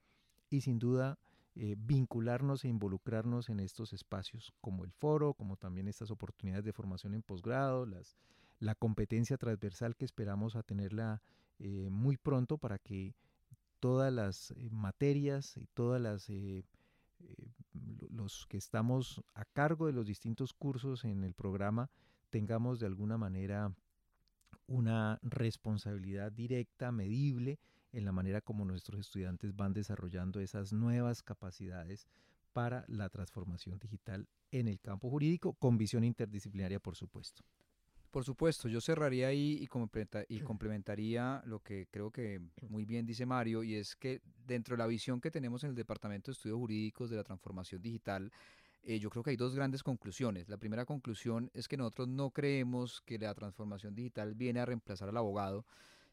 y 0.48 0.62
sin 0.62 0.78
duda 0.78 1.18
eh, 1.56 1.74
vincularnos 1.76 2.64
e 2.64 2.68
involucrarnos 2.68 3.50
en 3.50 3.60
estos 3.60 3.92
espacios 3.92 4.52
como 4.60 4.84
el 4.84 4.92
foro, 4.92 5.34
como 5.34 5.56
también 5.56 5.88
estas 5.88 6.10
oportunidades 6.10 6.64
de 6.64 6.72
formación 6.72 7.14
en 7.14 7.22
posgrado, 7.22 7.86
las, 7.86 8.16
la 8.60 8.74
competencia 8.74 9.36
transversal 9.36 9.96
que 9.96 10.04
esperamos 10.04 10.56
a 10.56 10.62
tenerla 10.62 11.22
eh, 11.58 11.88
muy 11.90 12.16
pronto 12.16 12.56
para 12.56 12.78
que 12.78 13.14
todas 13.80 14.12
las 14.12 14.52
eh, 14.52 14.68
materias 14.70 15.56
y 15.56 15.66
todas 15.66 16.00
las 16.00 16.30
los 18.10 18.46
que 18.46 18.56
estamos 18.56 19.22
a 19.34 19.44
cargo 19.44 19.86
de 19.86 19.92
los 19.92 20.06
distintos 20.06 20.52
cursos 20.52 21.04
en 21.04 21.24
el 21.24 21.34
programa 21.34 21.90
tengamos 22.30 22.78
de 22.80 22.86
alguna 22.86 23.16
manera 23.18 23.74
una 24.66 25.18
responsabilidad 25.22 26.30
directa, 26.30 26.92
medible, 26.92 27.58
en 27.92 28.04
la 28.04 28.12
manera 28.12 28.40
como 28.40 28.64
nuestros 28.64 29.00
estudiantes 29.00 29.56
van 29.56 29.72
desarrollando 29.72 30.38
esas 30.38 30.72
nuevas 30.72 31.22
capacidades 31.22 32.06
para 32.52 32.84
la 32.88 33.08
transformación 33.08 33.78
digital 33.78 34.28
en 34.52 34.68
el 34.68 34.80
campo 34.80 35.10
jurídico, 35.10 35.54
con 35.54 35.76
visión 35.76 36.04
interdisciplinaria, 36.04 36.78
por 36.78 36.96
supuesto. 36.96 37.42
Por 38.10 38.24
supuesto, 38.24 38.68
yo 38.68 38.80
cerraría 38.80 39.28
ahí 39.28 39.58
y, 39.60 39.68
complementaría 39.68 41.42
lo 41.46 41.60
que 41.60 41.86
creo 41.92 42.10
que 42.10 42.40
muy 42.68 42.84
bien 42.84 43.06
dice 43.06 43.24
Mario, 43.24 43.62
y 43.62 43.76
es 43.76 43.94
que 43.94 44.20
dentro 44.46 44.74
de 44.74 44.78
la 44.78 44.88
visión 44.88 45.20
que 45.20 45.30
tenemos 45.30 45.62
en 45.62 45.70
el 45.70 45.76
Departamento 45.76 46.30
de 46.30 46.32
Estudios 46.32 46.58
Jurídicos 46.58 47.08
de 47.08 47.16
la 47.16 47.22
Transformación 47.22 47.80
Digital, 47.80 48.32
eh, 48.82 48.98
yo 48.98 49.10
creo 49.10 49.22
que 49.22 49.30
hay 49.30 49.36
dos 49.36 49.54
grandes 49.54 49.84
conclusiones. 49.84 50.48
La 50.48 50.56
primera 50.56 50.84
conclusión 50.84 51.52
es 51.54 51.68
que 51.68 51.76
nosotros 51.76 52.08
no 52.08 52.30
creemos 52.30 53.00
que 53.02 53.16
la 53.16 53.32
transformación 53.34 53.94
digital 53.94 54.34
viene 54.34 54.58
a 54.58 54.66
reemplazar 54.66 55.08
al 55.08 55.16
abogado, 55.16 55.64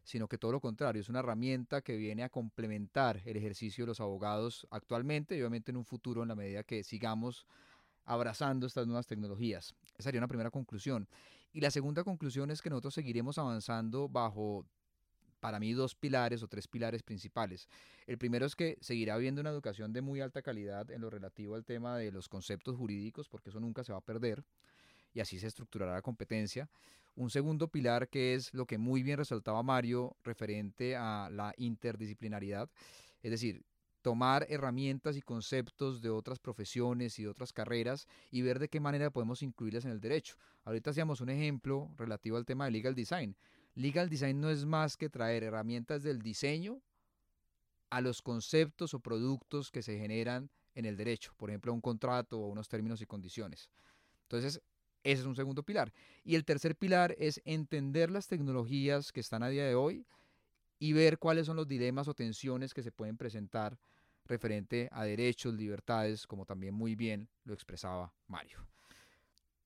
sino 0.04 0.28
que 0.28 0.38
todo 0.38 0.52
lo 0.52 0.62
contrario, 0.62 1.02
es 1.02 1.10
una 1.10 1.20
herramienta 1.20 1.82
que 1.82 1.98
viene 1.98 2.24
a 2.24 2.30
complementar 2.30 3.22
el 3.26 3.38
ejercicio 3.38 3.86
de 3.86 3.88
los 3.88 4.02
abogados 4.02 4.68
actualmente 4.70 5.36
y 5.36 5.42
obviamente 5.42 5.72
en 5.72 5.78
un 5.78 5.86
futuro 5.86 6.22
en 6.22 6.30
la 6.30 6.36
medida 6.36 6.64
que 6.64 6.84
sigamos 6.84 7.48
abrazando 8.08 8.65
estas 8.65 8.88
nuevas 8.88 9.06
tecnologías. 9.06 9.76
Esa 9.93 10.04
sería 10.04 10.20
una 10.20 10.28
primera 10.28 10.50
conclusión. 10.50 11.08
Y 11.54 11.62
la 11.62 11.70
segunda 11.70 12.04
conclusión 12.04 12.50
es 12.50 12.62
que 12.62 12.70
nosotros 12.70 12.93
seguiremos 12.93 13.38
avanzando 13.38 14.10
bajo, 14.10 14.65
para 15.39 15.60
mí, 15.60 15.74
dos 15.74 15.93
pilares 15.93 16.41
o 16.41 16.48
tres 16.48 16.67
pilares 16.67 17.04
principales. 17.04 17.67
El 18.08 18.17
primero 18.17 18.46
es 18.46 18.56
que 18.56 18.78
seguirá 18.82 19.15
habiendo 19.15 19.41
una 19.41 19.50
educación 19.50 19.93
de 19.93 20.02
muy 20.02 20.22
alta 20.22 20.41
calidad 20.41 20.89
en 20.89 21.02
lo 21.02 21.10
relativo 21.10 21.56
al 21.56 21.65
tema 21.65 21.98
de 21.98 22.12
los 22.12 22.30
conceptos 22.30 22.78
jurídicos, 22.78 23.28
porque 23.30 23.50
eso 23.50 23.60
nunca 23.60 23.84
se 23.84 23.91
va 23.91 24.00
a 24.00 24.06
perder 24.06 24.43
y 25.13 25.20
así 25.20 25.39
se 25.39 25.48
estructurará 25.48 25.93
la 25.93 26.02
competencia. 26.02 26.70
Un 27.15 27.30
segundo 27.30 27.67
pilar 27.67 28.08
que 28.08 28.36
es 28.36 28.54
lo 28.54 28.65
que 28.65 28.78
muy 28.78 29.04
bien 29.04 29.17
resaltaba 29.17 29.63
Mario 29.63 30.15
referente 30.24 30.96
a 30.96 31.30
la 31.32 31.54
interdisciplinaridad, 31.58 32.70
es 33.22 33.32
decir, 33.32 33.65
tomar 34.08 34.46
herramientas 34.48 35.17
y 35.17 35.22
conceptos 35.22 36.02
de 36.02 36.10
otras 36.10 36.39
profesiones 36.39 37.20
y 37.20 37.24
de 37.24 37.28
otras 37.28 37.52
carreras 37.52 38.08
y 38.32 38.41
ver 38.41 38.58
de 38.58 38.70
qué 38.70 38.80
manera 38.80 39.10
podemos 39.10 39.43
incluirlas 39.43 39.84
en 39.84 39.91
el 39.91 40.00
derecho. 40.00 40.38
Ahorita 40.63 40.91
hacíamos 40.91 41.20
un 41.20 41.28
ejemplo 41.28 41.91
relativo 41.98 42.38
al 42.38 42.46
tema 42.46 42.63
de 42.63 42.72
legal 42.72 42.96
design. 42.96 43.36
Legal 43.76 44.08
design 44.08 44.39
no 44.39 44.50
es 44.50 44.63
más 44.63 44.96
que 44.96 45.10
traer 45.10 45.43
herramientas 45.43 46.04
del 46.04 46.22
diseño 46.22 46.82
a 47.89 48.00
los 48.00 48.22
conceptos 48.22 48.93
o 48.93 49.02
productos 49.02 49.72
que 49.72 49.82
se 49.82 50.00
generan 50.00 50.50
en 50.74 50.86
el 50.86 50.96
derecho, 50.96 51.34
por 51.36 51.50
ejemplo, 51.50 51.74
un 51.74 51.82
contrato 51.82 52.39
o 52.39 52.48
unos 52.48 52.70
términos 52.70 53.02
y 53.02 53.06
condiciones. 53.06 53.70
Entonces, 54.22 54.62
ese 55.04 55.20
es 55.20 55.28
un 55.28 55.36
segundo 55.36 55.63
pilar. 55.63 55.91
Y 56.24 56.36
el 56.36 56.46
tercer 56.46 56.78
pilar 56.78 57.13
es 57.20 57.41
entender 57.43 58.10
las 58.10 58.28
tecnologías 58.28 59.12
que 59.12 59.20
están 59.20 59.43
a 59.43 59.50
día 59.50 59.65
de 59.65 59.76
hoy 59.76 60.06
y 60.80 60.93
ver 60.93 61.17
cuáles 61.17 61.46
son 61.46 61.58
los 61.58 61.67
dilemas 61.67 62.08
o 62.08 62.13
tensiones 62.13 62.74
que 62.74 62.84
se 62.84 62.93
pueden 62.93 63.17
presentar 63.17 63.78
referente 64.28 64.90
a 64.92 65.04
derechos, 65.04 65.54
libertades, 65.54 66.28
como 66.28 66.46
también 66.46 66.74
muy 66.74 66.96
bien 66.96 67.30
lo 67.44 67.54
expresaba 67.54 68.13
Mario. 68.28 68.68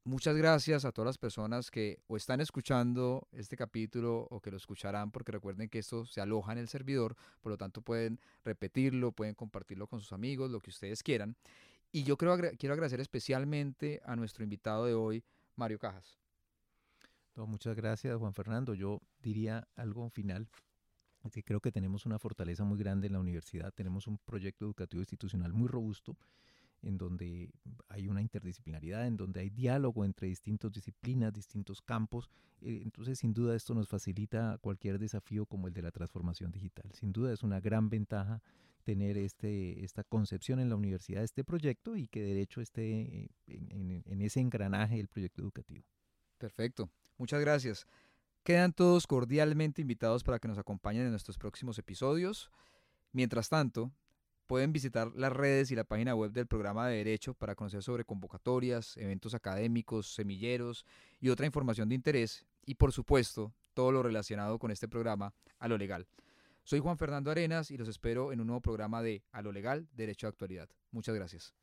Muchas 0.04 0.36
gracias 0.36 0.84
a 0.84 0.91
todas 0.91 1.06
las 1.06 1.19
personas 1.19 1.69
que 1.69 2.00
o 2.08 2.17
están 2.17 2.41
escuchando 2.41 3.28
este 3.34 3.56
capítulo 3.56 4.28
o 4.32 4.41
que 4.41 4.50
lo 4.50 4.58
escucharán, 4.58 5.12
porque 5.12 5.32
recuerden 5.32 5.69
que 5.69 5.78
esto 5.78 6.06
se 6.06 6.19
aloja 6.19 6.54
en 6.54 6.58
el 6.58 6.67
servidor, 6.67 7.15
por 7.39 7.52
lo 7.52 7.58
tanto 7.58 7.84
pueden 7.84 8.19
repetirlo, 8.43 9.12
pueden 9.12 9.36
compartirlo 9.36 9.86
con 9.86 10.00
sus 10.00 10.12
amigos, 10.12 10.50
lo 10.50 10.60
que 10.60 10.71
ustedes 10.71 11.04
quieran. 11.04 11.36
Y 11.91 12.04
yo 12.04 12.17
creo, 12.17 12.36
quiero 12.58 12.74
agradecer 12.74 13.00
especialmente 13.00 14.02
a 14.04 14.15
nuestro 14.15 14.43
invitado 14.43 14.86
de 14.86 14.95
hoy, 14.95 15.24
Mario 15.56 15.78
Cajas. 15.78 16.17
muchas 17.36 17.76
gracias, 17.76 18.17
Juan 18.17 18.34
Fernando. 18.34 18.74
Yo 18.74 19.02
diría 19.19 19.67
algo 19.76 20.10
final. 20.10 20.47
Que 21.29 21.43
creo 21.43 21.60
que 21.60 21.71
tenemos 21.71 22.05
una 22.05 22.17
fortaleza 22.19 22.63
muy 22.63 22.79
grande 22.79 23.07
en 23.07 23.13
la 23.13 23.19
universidad. 23.19 23.73
Tenemos 23.73 24.07
un 24.07 24.17
proyecto 24.17 24.65
educativo 24.65 25.01
institucional 25.01 25.53
muy 25.53 25.67
robusto 25.67 26.17
en 26.81 26.97
donde 26.97 27.51
hay 27.89 28.07
una 28.07 28.21
interdisciplinaridad, 28.21 29.05
en 29.05 29.17
donde 29.17 29.41
hay 29.41 29.49
diálogo 29.49 30.03
entre 30.03 30.27
distintas 30.27 30.71
disciplinas, 30.71 31.34
distintos 31.34 31.81
campos. 31.81 32.29
Eh, 32.62 32.81
entonces, 32.84 33.19
sin 33.19 33.34
duda, 33.34 33.55
esto 33.55 33.73
nos 33.73 33.88
facilita 33.88 34.57
cualquier 34.62 34.97
desafío 34.97 35.45
como 35.45 35.67
el 35.67 35.73
de 35.73 35.84
la 35.84 35.91
transformación 35.91 36.51
digital. 36.51 36.91
Sin 36.93 37.12
duda, 37.12 37.34
es 37.34 37.43
una 37.43 37.60
gran 37.60 37.89
ventaja 37.89 38.41
tener 38.84 39.17
este, 39.17 39.84
esta 39.84 40.03
concepción 40.03 40.60
en 40.60 40.69
la 40.69 40.75
universidad, 40.75 41.23
este 41.23 41.43
proyecto 41.43 41.95
y 41.95 42.07
que 42.07 42.23
derecho 42.23 42.62
esté 42.62 43.29
en, 43.45 44.03
en 44.03 44.21
ese 44.21 44.39
engranaje 44.39 44.97
del 44.97 45.07
proyecto 45.07 45.43
educativo. 45.43 45.86
Perfecto, 46.39 46.89
muchas 47.19 47.39
gracias. 47.41 47.86
Quedan 48.43 48.73
todos 48.73 49.06
cordialmente 49.06 49.82
invitados 49.82 50.23
para 50.23 50.39
que 50.39 50.47
nos 50.47 50.58
acompañen 50.58 51.04
en 51.04 51.12
nuestros 51.12 51.38
próximos 51.38 51.77
episodios. 51.77 52.49
Mientras 53.12 53.49
tanto, 53.49 53.91
pueden 54.47 54.73
visitar 54.73 55.12
las 55.15 55.32
redes 55.32 55.69
y 55.69 55.75
la 55.75 55.84
página 55.84 56.15
web 56.15 56.32
del 56.32 56.47
programa 56.47 56.88
de 56.88 56.97
Derecho 56.97 57.36
para 57.36 57.56
conocer 57.56 57.84
sobre 57.84 58.04
convocatorias, 58.04 58.97
eventos 58.97 59.36
académicos, 59.36 60.13
semilleros 60.13 60.86
y 61.19 61.30
otra 61.30 61.45
información 61.45 61.88
de 61.88 61.95
interés 61.95 62.45
y 62.65 62.75
por 62.75 62.91
supuesto 62.91 63.54
todo 63.73 63.91
lo 63.91 64.01
relacionado 64.04 64.58
con 64.60 64.71
este 64.71 64.88
programa 64.88 65.34
a 65.60 65.67
lo 65.67 65.77
legal. 65.77 66.08
Soy 66.63 66.80
Juan 66.80 66.97
Fernando 66.97 67.32
Arenas 67.32 67.71
y 67.71 67.77
los 67.77 67.88
espero 67.88 68.32
en 68.32 68.41
un 68.41 68.47
nuevo 68.47 68.62
programa 68.62 69.01
de 69.01 69.23
A 69.32 69.41
lo 69.41 69.51
Legal, 69.51 69.88
Derecho 69.93 70.27
de 70.27 70.30
Actualidad. 70.30 70.69
Muchas 70.91 71.15
gracias. 71.15 71.54